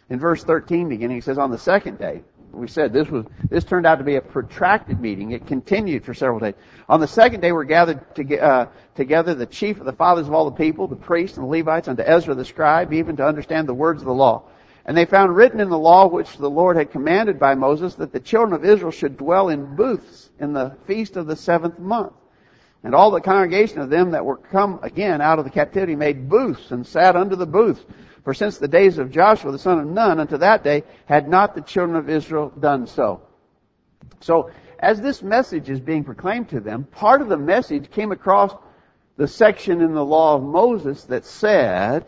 In 0.10 0.20
verse 0.20 0.44
13 0.44 0.90
beginning, 0.90 1.18
he 1.18 1.22
says, 1.22 1.38
on 1.38 1.52
the 1.52 1.58
second 1.58 1.98
day, 1.98 2.24
we 2.52 2.68
said 2.68 2.92
this 2.92 3.08
was, 3.08 3.26
this 3.50 3.64
turned 3.64 3.86
out 3.86 4.00
to 4.00 4.04
be 4.04 4.16
a 4.16 4.22
protracted 4.22 5.00
meeting. 5.00 5.32
It 5.32 5.48
continued 5.48 6.04
for 6.04 6.14
several 6.14 6.40
days. 6.40 6.56
On 6.90 7.00
the 7.00 7.08
second 7.08 7.40
day 7.40 7.52
were 7.52 7.64
gathered 7.64 8.16
to, 8.16 8.40
uh, 8.40 8.68
together 8.96 9.34
the 9.34 9.46
chief 9.46 9.80
of 9.80 9.86
the 9.86 9.94
fathers 9.94 10.28
of 10.28 10.34
all 10.34 10.46
the 10.46 10.58
people, 10.58 10.88
the 10.88 10.96
priests 10.96 11.38
and 11.38 11.46
the 11.46 11.50
Levites, 11.50 11.88
unto 11.88 12.04
Ezra 12.04 12.36
the 12.36 12.44
scribe, 12.44 12.92
even 12.92 13.16
to 13.18 13.26
understand 13.26 13.70
the 13.70 13.74
words 13.74 14.02
of 14.02 14.06
the 14.06 14.14
law. 14.14 14.44
And 14.86 14.98
they 14.98 15.06
found 15.06 15.36
written 15.36 15.60
in 15.60 15.70
the 15.70 15.78
law 15.78 16.08
which 16.08 16.38
the 16.38 16.50
Lord 16.50 16.76
had 16.76 16.92
commanded 16.92 17.40
by 17.40 17.56
Moses 17.56 17.96
that 17.96 18.12
the 18.12 18.20
children 18.20 18.54
of 18.54 18.66
Israel 18.66 18.92
should 18.92 19.18
dwell 19.18 19.50
in 19.50 19.76
booths 19.76 20.30
in 20.40 20.54
the 20.54 20.76
feast 20.88 21.18
of 21.18 21.28
the 21.28 21.36
seventh 21.36 21.78
month. 21.78 22.14
And 22.84 22.96
all 22.96 23.12
the 23.12 23.22
congregation 23.22 23.80
of 23.80 23.92
them 23.92 24.12
that 24.12 24.26
were 24.26 24.38
come 24.38 24.80
again 24.82 25.22
out 25.22 25.38
of 25.38 25.46
the 25.46 25.52
captivity 25.52 25.96
made 25.96 26.30
booths 26.30 26.72
and 26.72 26.86
sat 26.86 27.16
under 27.16 27.36
the 27.36 27.46
booths. 27.46 27.86
For 28.24 28.34
since 28.34 28.58
the 28.58 28.68
days 28.68 28.98
of 28.98 29.12
Joshua 29.12 29.52
the 29.52 29.60
son 29.60 29.80
of 29.80 29.86
Nun 29.86 30.20
unto 30.20 30.38
that 30.38 30.64
day 30.64 30.84
had 31.06 31.30
not 31.30 31.54
the 31.54 31.62
children 31.62 31.96
of 31.96 32.10
Israel 32.10 32.50
done 32.50 32.88
so. 32.88 33.22
So, 34.20 34.52
as 34.80 35.00
this 35.00 35.22
message 35.22 35.70
is 35.70 35.80
being 35.80 36.04
proclaimed 36.04 36.50
to 36.50 36.60
them, 36.60 36.86
part 36.86 37.22
of 37.22 37.30
the 37.30 37.38
message 37.38 37.92
came 37.92 38.12
across 38.12 38.52
the 39.16 39.28
section 39.28 39.82
in 39.82 39.94
the 39.94 40.04
law 40.04 40.36
of 40.36 40.44
Moses 40.44 41.04
that 41.06 41.26
said 41.26 42.06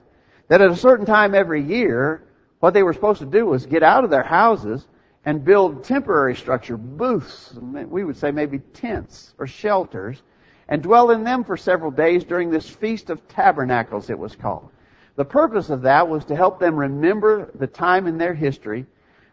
that 0.48 0.62
at 0.62 0.72
a 0.72 0.76
certain 0.76 1.06
time 1.06 1.36
every 1.36 1.62
year, 1.62 2.24
what 2.64 2.74
they 2.74 2.82
were 2.82 2.94
supposed 2.94 3.20
to 3.20 3.26
do 3.26 3.46
was 3.46 3.66
get 3.66 3.84
out 3.84 4.06
of 4.06 4.10
their 4.10 4.24
houses 4.24 4.88
and 5.26 5.44
build 5.44 5.84
temporary 5.84 6.34
structure, 6.34 6.78
booths, 6.78 7.54
we 7.60 8.06
would 8.06 8.16
say 8.16 8.32
maybe 8.32 8.60
tents 8.60 9.34
or 9.38 9.48
shelters, 9.48 10.24
and 10.70 10.82
dwell 10.82 11.12
in 11.12 11.26
them 11.26 11.44
for 11.44 11.58
several 11.58 11.92
days 11.92 12.24
during 12.24 12.50
this 12.50 12.70
Feast 12.70 13.10
of 13.10 13.28
Tabernacles, 13.28 14.10
it 14.10 14.18
was 14.18 14.38
called. 14.38 14.70
The 15.18 15.26
purpose 15.26 15.70
of 15.70 15.82
that 15.82 16.08
was 16.08 16.24
to 16.24 16.38
help 16.38 16.58
them 16.58 16.78
remember 16.78 17.52
the 17.54 17.68
time 17.68 18.08
in 18.08 18.18
their 18.18 18.34
history 18.34 18.86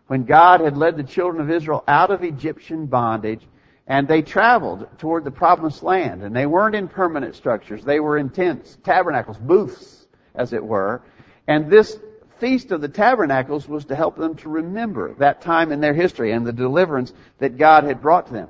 when 0.09 0.25
God 0.25 0.61
had 0.61 0.77
led 0.77 0.97
the 0.97 1.05
children 1.05 1.41
of 1.41 1.53
Israel 1.53 1.85
out 1.87 2.11
of 2.11 2.25
Egyptian 2.25 2.87
bondage 2.87 3.47
and 3.87 4.09
they 4.09 4.23
traveled 4.23 4.89
toward 4.99 5.23
the 5.23 5.31
promised 5.31 5.85
land 5.85 6.25
and 6.25 6.35
they 6.35 6.47
weren't 6.47 6.75
in 6.75 6.89
permanent 6.89 7.37
structures. 7.37 7.85
They 7.85 8.01
were 8.01 8.19
in 8.19 8.31
tents, 8.31 8.77
tabernacles, 8.83 9.39
booths, 9.39 10.09
as 10.35 10.53
it 10.53 10.65
were. 10.65 11.03
And 11.47 11.71
this 11.71 11.97
Feast 12.41 12.73
of 12.73 12.81
the 12.81 12.89
Tabernacles 12.89 13.69
was 13.69 13.85
to 13.87 13.95
help 13.95 14.17
them 14.17 14.35
to 14.37 14.49
remember 14.49 15.15
that 15.15 15.43
time 15.43 15.71
in 15.73 15.81
their 15.81 15.95
history 15.95 16.33
and 16.33 16.47
the 16.47 16.53
deliverance 16.53 17.13
that 17.39 17.59
God 17.59 17.85
had 17.85 18.01
brought 18.01 18.27
to 18.29 18.33
them. 18.33 18.49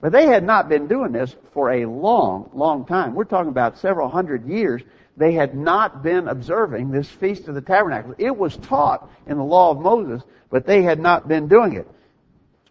But 0.00 0.12
they 0.12 0.26
had 0.26 0.44
not 0.44 0.68
been 0.68 0.88
doing 0.88 1.12
this 1.12 1.34
for 1.52 1.70
a 1.70 1.86
long, 1.86 2.50
long 2.54 2.86
time. 2.86 3.14
We're 3.14 3.24
talking 3.24 3.50
about 3.50 3.78
several 3.78 4.08
hundred 4.08 4.46
years. 4.46 4.82
They 5.16 5.32
had 5.32 5.54
not 5.54 6.02
been 6.02 6.28
observing 6.28 6.90
this 6.90 7.08
Feast 7.08 7.48
of 7.48 7.54
the 7.54 7.60
Tabernacles. 7.60 8.16
It 8.18 8.36
was 8.36 8.56
taught 8.56 9.10
in 9.26 9.36
the 9.36 9.44
law 9.44 9.70
of 9.70 9.80
Moses, 9.80 10.22
but 10.50 10.66
they 10.66 10.82
had 10.82 10.98
not 10.98 11.28
been 11.28 11.48
doing 11.48 11.74
it. 11.74 11.88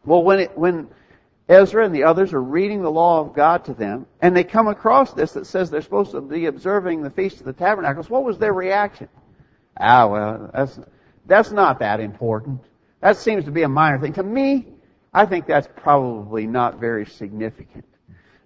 Well, 0.04 0.24
when 0.24 0.40
it, 0.40 0.58
when 0.58 0.88
Ezra 1.50 1.86
and 1.86 1.94
the 1.94 2.04
others 2.04 2.34
are 2.34 2.42
reading 2.42 2.82
the 2.82 2.92
law 2.92 3.22
of 3.22 3.34
God 3.34 3.66
to 3.66 3.74
them, 3.74 4.06
and 4.22 4.36
they 4.36 4.44
come 4.44 4.68
across 4.68 5.14
this 5.14 5.34
that 5.34 5.46
says 5.48 5.70
they're 5.70 5.82
supposed 5.82 6.12
to 6.12 6.22
be 6.22 6.46
observing 6.46 7.02
the 7.02 7.10
Feast 7.10 7.40
of 7.40 7.46
the 7.46 7.54
Tabernacles, 7.54 8.10
what 8.10 8.24
was 8.24 8.38
their 8.38 8.54
reaction? 8.54 9.10
Ah, 9.80 10.08
well, 10.08 10.52
that's, 10.54 10.80
that's 11.26 11.52
not 11.52 11.80
that 11.80 12.00
important. 12.00 12.62
That 13.02 13.18
seems 13.18 13.46
to 13.46 13.52
be 13.52 13.64
a 13.64 13.70
minor 13.70 14.00
thing. 14.00 14.14
To 14.14 14.24
me, 14.24 14.68
I 15.14 15.26
think 15.26 15.48
that's 15.48 15.68
probably 15.76 16.48
not 16.48 16.80
very 16.80 17.06
significant. 17.06 17.86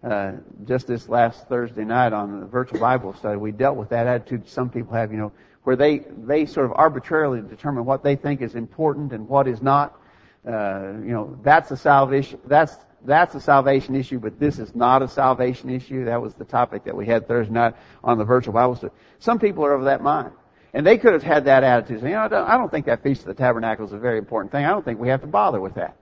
Uh, 0.03 0.33
just 0.65 0.87
this 0.87 1.09
last 1.09 1.47
Thursday 1.47 1.83
night 1.83 2.13
on 2.13 2.39
the 2.39 2.45
virtual 2.45 2.79
Bible 2.79 3.13
study, 3.13 3.37
we 3.37 3.51
dealt 3.51 3.75
with 3.75 3.89
that 3.89 4.07
attitude 4.07 4.47
some 4.47 4.69
people 4.69 4.93
have, 4.93 5.11
you 5.11 5.17
know, 5.17 5.31
where 5.63 5.75
they, 5.75 5.99
they 5.99 6.45
sort 6.45 6.65
of 6.65 6.71
arbitrarily 6.75 7.41
determine 7.41 7.85
what 7.85 8.01
they 8.01 8.15
think 8.15 8.41
is 8.41 8.55
important 8.55 9.11
and 9.11 9.27
what 9.27 9.47
is 9.47 9.61
not. 9.61 9.99
Uh, 10.47 10.93
you 11.03 11.11
know, 11.11 11.37
that's 11.43 11.69
a 11.71 11.77
salvation, 11.77 12.39
that's, 12.45 12.75
that's 13.03 13.35
a 13.35 13.41
salvation 13.41 13.93
issue, 13.93 14.19
but 14.19 14.39
this 14.39 14.57
is 14.57 14.73
not 14.73 15.01
a 15.01 15.07
salvation 15.07 15.69
issue. 15.69 16.05
That 16.05 16.21
was 16.21 16.33
the 16.33 16.45
topic 16.45 16.85
that 16.85 16.95
we 16.95 17.05
had 17.05 17.27
Thursday 17.27 17.53
night 17.53 17.75
on 18.03 18.17
the 18.17 18.23
virtual 18.23 18.53
Bible 18.53 18.75
study. 18.75 18.93
Some 19.19 19.37
people 19.37 19.65
are 19.65 19.73
of 19.73 19.83
that 19.83 20.01
mind. 20.01 20.31
And 20.73 20.85
they 20.85 20.97
could 20.97 21.13
have 21.13 21.23
had 21.23 21.45
that 21.45 21.63
attitude, 21.63 22.01
saying, 22.01 22.11
you 22.11 22.17
know, 22.17 22.23
I 22.23 22.27
don't, 22.27 22.49
I 22.49 22.57
don't 22.57 22.69
think 22.69 22.85
that 22.85 23.01
Feast 23.01 23.21
of 23.21 23.27
the 23.27 23.33
Tabernacle 23.33 23.85
is 23.85 23.93
a 23.93 23.97
very 23.97 24.17
important 24.19 24.51
thing. 24.51 24.65
I 24.65 24.69
don't 24.69 24.85
think 24.85 24.99
we 24.99 25.09
have 25.09 25.21
to 25.21 25.27
bother 25.27 25.59
with 25.59 25.75
that. 25.75 25.95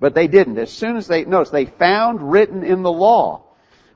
But 0.00 0.14
they 0.14 0.26
didn't. 0.26 0.58
As 0.58 0.72
soon 0.72 0.96
as 0.96 1.06
they, 1.06 1.24
notice, 1.24 1.50
they 1.50 1.66
found 1.66 2.32
written 2.32 2.64
in 2.64 2.82
the 2.82 2.92
law, 2.92 3.42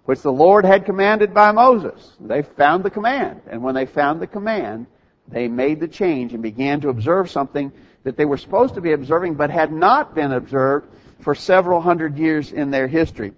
which 0.04 0.22
the 0.22 0.32
Lord 0.32 0.64
had 0.64 0.84
commanded 0.84 1.34
by 1.34 1.52
Moses. 1.52 2.12
They 2.20 2.42
found 2.42 2.84
the 2.84 2.90
command. 2.90 3.42
And 3.48 3.62
when 3.62 3.74
they 3.74 3.86
found 3.86 4.20
the 4.20 4.26
command, 4.26 4.86
they 5.28 5.48
made 5.48 5.80
the 5.80 5.88
change 5.88 6.34
and 6.34 6.42
began 6.42 6.80
to 6.82 6.88
observe 6.88 7.30
something 7.30 7.72
that 8.04 8.16
they 8.16 8.24
were 8.24 8.36
supposed 8.36 8.74
to 8.74 8.80
be 8.80 8.92
observing 8.92 9.34
but 9.34 9.50
had 9.50 9.72
not 9.72 10.14
been 10.14 10.32
observed 10.32 10.88
for 11.20 11.34
several 11.34 11.80
hundred 11.80 12.18
years 12.18 12.52
in 12.52 12.70
their 12.70 12.88
history. 12.88 13.32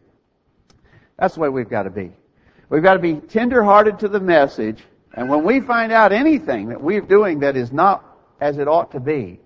That's 1.19 1.35
the 1.35 1.41
way 1.41 1.49
we've 1.51 1.69
got 1.69 1.83
to 1.83 1.91
be. 1.91 2.13
We've 2.69 2.83
got 2.83 2.95
to 2.95 2.99
be 2.99 3.15
tenderhearted 3.17 4.01
to 4.01 4.09
the 4.09 4.21
message, 4.21 4.83
and 5.15 5.29
when 5.29 5.45
we 5.45 5.61
find 5.61 5.93
out 5.93 6.13
anything 6.13 6.69
that 6.69 6.81
we're 6.81 7.01
doing 7.01 7.41
that 7.41 7.57
is 7.57 7.73
not 7.73 8.05
as 8.41 8.59
it 8.59 8.69
ought 8.69 8.93
to 8.93 9.01
be, 9.01 9.41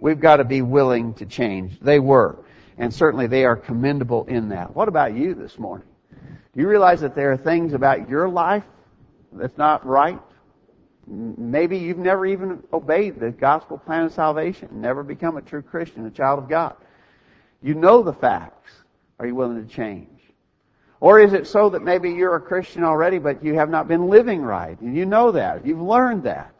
we've 0.00 0.20
got 0.20 0.36
to 0.36 0.44
be 0.44 0.62
willing 0.62 1.14
to 1.14 1.26
change. 1.26 1.78
They 1.80 2.00
were. 2.00 2.44
And 2.76 2.92
certainly 2.92 3.28
they 3.28 3.44
are 3.44 3.56
commendable 3.56 4.24
in 4.24 4.48
that. 4.48 4.74
What 4.74 4.88
about 4.88 5.14
you 5.14 5.34
this 5.34 5.58
morning? 5.58 5.86
Do 6.10 6.60
you 6.60 6.68
realize 6.68 7.00
that 7.00 7.14
there 7.14 7.32
are 7.32 7.36
things 7.36 7.72
about 7.72 8.08
your 8.08 8.28
life 8.28 8.64
that's 9.32 9.56
not 9.56 9.86
right? 9.86 10.20
Maybe 11.06 11.78
you've 11.78 11.98
never 11.98 12.26
even 12.26 12.62
obeyed 12.72 13.20
the 13.20 13.30
gospel 13.30 13.78
plan 13.78 14.04
of 14.04 14.12
salvation, 14.12 14.68
never 14.72 15.02
become 15.02 15.36
a 15.36 15.42
true 15.42 15.62
Christian, 15.62 16.04
a 16.06 16.10
child 16.10 16.40
of 16.40 16.48
God. 16.48 16.76
You 17.62 17.74
know 17.74 18.02
the 18.02 18.12
facts. 18.12 18.70
Are 19.18 19.26
you 19.26 19.34
willing 19.34 19.66
to 19.66 19.72
change? 19.72 20.08
Or 21.02 21.18
is 21.18 21.32
it 21.32 21.48
so 21.48 21.68
that 21.70 21.82
maybe 21.82 22.12
you're 22.12 22.36
a 22.36 22.40
Christian 22.40 22.84
already, 22.84 23.18
but 23.18 23.44
you 23.44 23.54
have 23.54 23.68
not 23.68 23.88
been 23.88 24.08
living 24.08 24.40
right? 24.40 24.80
And 24.80 24.96
you 24.96 25.04
know 25.04 25.32
that. 25.32 25.66
You've 25.66 25.82
learned 25.82 26.22
that. 26.22 26.54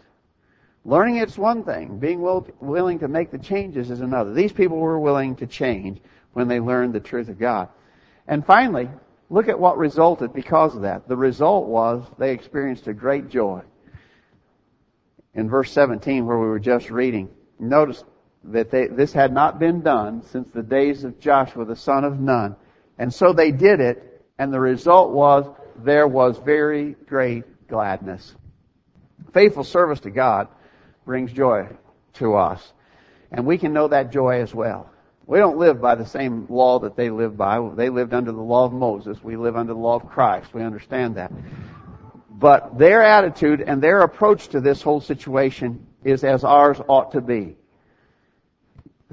Learning 0.85 1.19
it's 1.19 1.39
one 1.39 1.63
thing. 1.63 2.01
Being 2.01 2.21
will, 2.21 2.49
willing 2.59 2.99
to 2.99 3.07
make 3.07 3.31
the 3.31 3.39
changes 3.39 3.89
is 3.89 4.01
another. 4.01 4.35
These 4.35 4.51
people 4.51 4.79
were 4.79 4.99
willing 4.99 5.37
to 5.37 5.47
change 5.47 6.01
when 6.33 6.49
they 6.49 6.59
learned 6.59 6.93
the 6.93 6.99
truth 6.99 7.29
of 7.29 7.39
God. 7.39 7.69
And 8.27 8.45
finally, 8.45 8.89
look 9.31 9.47
at 9.47 9.61
what 9.61 9.79
resulted 9.79 10.33
because 10.33 10.75
of 10.75 10.83
that. 10.83 11.07
The 11.07 11.17
result 11.17 11.69
was 11.69 12.05
they 12.19 12.33
experienced 12.33 12.89
a 12.89 12.93
great 12.93 13.29
joy. 13.29 13.63
In 15.35 15.49
verse 15.49 15.71
17 15.71 16.27
where 16.27 16.41
we 16.41 16.49
were 16.49 16.59
just 16.59 16.91
reading, 16.91 17.31
notice 17.61 18.03
that 18.43 18.73
they, 18.73 18.89
this 18.89 19.13
had 19.13 19.33
not 19.33 19.61
been 19.61 19.83
done 19.83 20.25
since 20.33 20.49
the 20.53 20.65
days 20.65 21.05
of 21.05 21.21
Joshua 21.21 21.65
the 21.65 21.77
son 21.77 22.03
of 22.03 22.19
Nun. 22.19 22.57
And 22.99 23.15
so 23.15 23.33
they 23.33 23.53
did 23.53 23.79
it, 23.79 24.12
and 24.43 24.53
the 24.53 24.59
result 24.59 25.13
was 25.13 25.47
there 25.85 26.09
was 26.09 26.37
very 26.37 26.97
great 27.07 27.69
gladness. 27.69 28.35
Faithful 29.33 29.63
service 29.63 30.01
to 30.01 30.11
God 30.11 30.49
brings 31.05 31.33
joy 31.33 31.69
to 32.15 32.35
us. 32.35 32.73
And 33.31 33.47
we 33.47 33.57
can 33.57 33.73
know 33.73 33.87
that 33.87 34.11
joy 34.11 34.43
as 34.43 34.53
well. 34.53 34.91
We 35.27 35.39
don't 35.39 35.59
live 35.59 35.81
by 35.81 35.95
the 35.95 36.07
same 36.07 36.49
law 36.49 36.81
that 36.81 36.97
they 36.97 37.09
live 37.09 37.37
by. 37.37 37.61
They 37.77 37.89
lived 37.89 38.13
under 38.13 38.33
the 38.33 38.43
law 38.43 38.65
of 38.65 38.73
Moses. 38.73 39.23
We 39.23 39.37
live 39.37 39.55
under 39.55 39.75
the 39.75 39.79
law 39.79 39.95
of 39.95 40.09
Christ. 40.09 40.53
We 40.53 40.65
understand 40.65 41.15
that. 41.19 41.31
But 42.29 42.77
their 42.77 43.01
attitude 43.01 43.61
and 43.61 43.81
their 43.81 44.01
approach 44.01 44.49
to 44.49 44.61
this 44.61 44.83
whole 44.83 45.01
situation 45.01 45.87
is 46.03 46.25
as 46.25 46.43
ours 46.43 46.79
ought 46.89 47.13
to 47.13 47.21
be. 47.21 47.59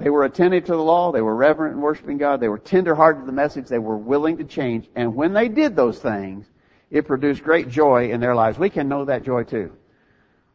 They 0.00 0.08
were 0.08 0.24
attentive 0.24 0.64
to 0.64 0.72
the 0.72 0.82
law. 0.82 1.12
They 1.12 1.20
were 1.20 1.36
reverent 1.36 1.74
in 1.74 1.82
worshiping 1.82 2.16
God. 2.16 2.40
They 2.40 2.48
were 2.48 2.58
tender-hearted 2.58 3.20
to 3.20 3.26
the 3.26 3.32
message. 3.32 3.66
They 3.66 3.78
were 3.78 3.98
willing 3.98 4.38
to 4.38 4.44
change. 4.44 4.88
And 4.96 5.14
when 5.14 5.34
they 5.34 5.48
did 5.48 5.76
those 5.76 5.98
things, 5.98 6.46
it 6.90 7.06
produced 7.06 7.44
great 7.44 7.68
joy 7.68 8.10
in 8.10 8.18
their 8.18 8.34
lives. 8.34 8.58
We 8.58 8.70
can 8.70 8.88
know 8.88 9.04
that 9.04 9.24
joy 9.24 9.44
too. 9.44 9.72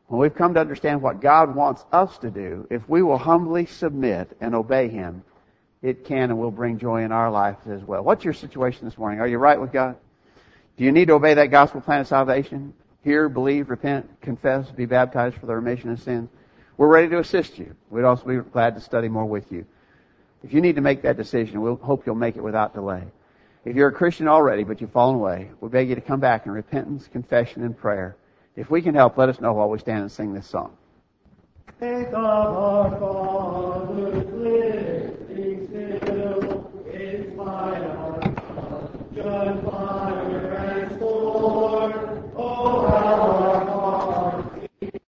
When 0.07 0.19
we've 0.19 0.33
come 0.33 0.55
to 0.55 0.59
understand 0.59 1.01
what 1.01 1.21
God 1.21 1.55
wants 1.55 1.85
us 1.91 2.17
to 2.19 2.31
do, 2.31 2.67
if 2.71 2.89
we 2.89 3.03
will 3.03 3.19
humbly 3.19 3.67
submit 3.67 4.35
and 4.41 4.55
obey 4.55 4.87
Him, 4.87 5.23
it 5.83 6.05
can 6.05 6.31
and 6.31 6.39
will 6.39 6.51
bring 6.51 6.79
joy 6.79 7.03
in 7.03 7.11
our 7.11 7.29
lives 7.29 7.67
as 7.67 7.83
well. 7.83 8.03
What's 8.03 8.25
your 8.25 8.33
situation 8.33 8.85
this 8.85 8.97
morning? 8.97 9.19
Are 9.19 9.27
you 9.27 9.37
right 9.37 9.61
with 9.61 9.71
God? 9.71 9.95
Do 10.77 10.83
you 10.83 10.91
need 10.91 11.09
to 11.09 11.13
obey 11.13 11.35
that 11.35 11.51
gospel 11.51 11.81
plan 11.81 12.01
of 12.01 12.07
salvation? 12.07 12.73
Hear, 13.03 13.29
believe, 13.29 13.69
repent, 13.69 14.09
confess, 14.21 14.71
be 14.71 14.85
baptized 14.85 15.37
for 15.37 15.45
the 15.45 15.55
remission 15.55 15.91
of 15.91 16.01
sins. 16.01 16.29
We're 16.77 16.87
ready 16.87 17.07
to 17.09 17.19
assist 17.19 17.57
you. 17.57 17.75
We'd 17.89 18.03
also 18.03 18.25
be 18.25 18.37
glad 18.37 18.75
to 18.75 18.81
study 18.81 19.07
more 19.07 19.25
with 19.25 19.51
you. 19.51 19.65
If 20.43 20.53
you 20.53 20.61
need 20.61 20.75
to 20.75 20.81
make 20.81 21.01
that 21.03 21.17
decision, 21.17 21.61
we'll 21.61 21.77
hope 21.77 22.05
you'll 22.05 22.15
make 22.15 22.35
it 22.35 22.43
without 22.43 22.73
delay. 22.73 23.03
If 23.63 23.75
you're 23.75 23.87
a 23.87 23.93
Christian 23.93 24.27
already, 24.27 24.63
but 24.63 24.79
you've 24.81 24.91
fallen 24.91 25.15
away, 25.15 25.49
we 25.59 25.69
beg 25.69 25.89
you 25.89 25.95
to 25.95 26.01
come 26.01 26.19
back 26.19 26.45
in 26.45 26.51
repentance, 26.51 27.07
confession, 27.07 27.63
and 27.63 27.75
prayer. 27.75 28.15
If 28.55 28.69
we 28.69 28.81
can 28.81 28.93
help, 28.93 29.17
let 29.17 29.29
us 29.29 29.41
know 29.41 29.53
while 29.53 29.69
we 29.69 29.79
stand 29.79 30.01
and 30.01 30.11
sing 30.11 30.33
this 30.33 30.47
song. 30.47 30.75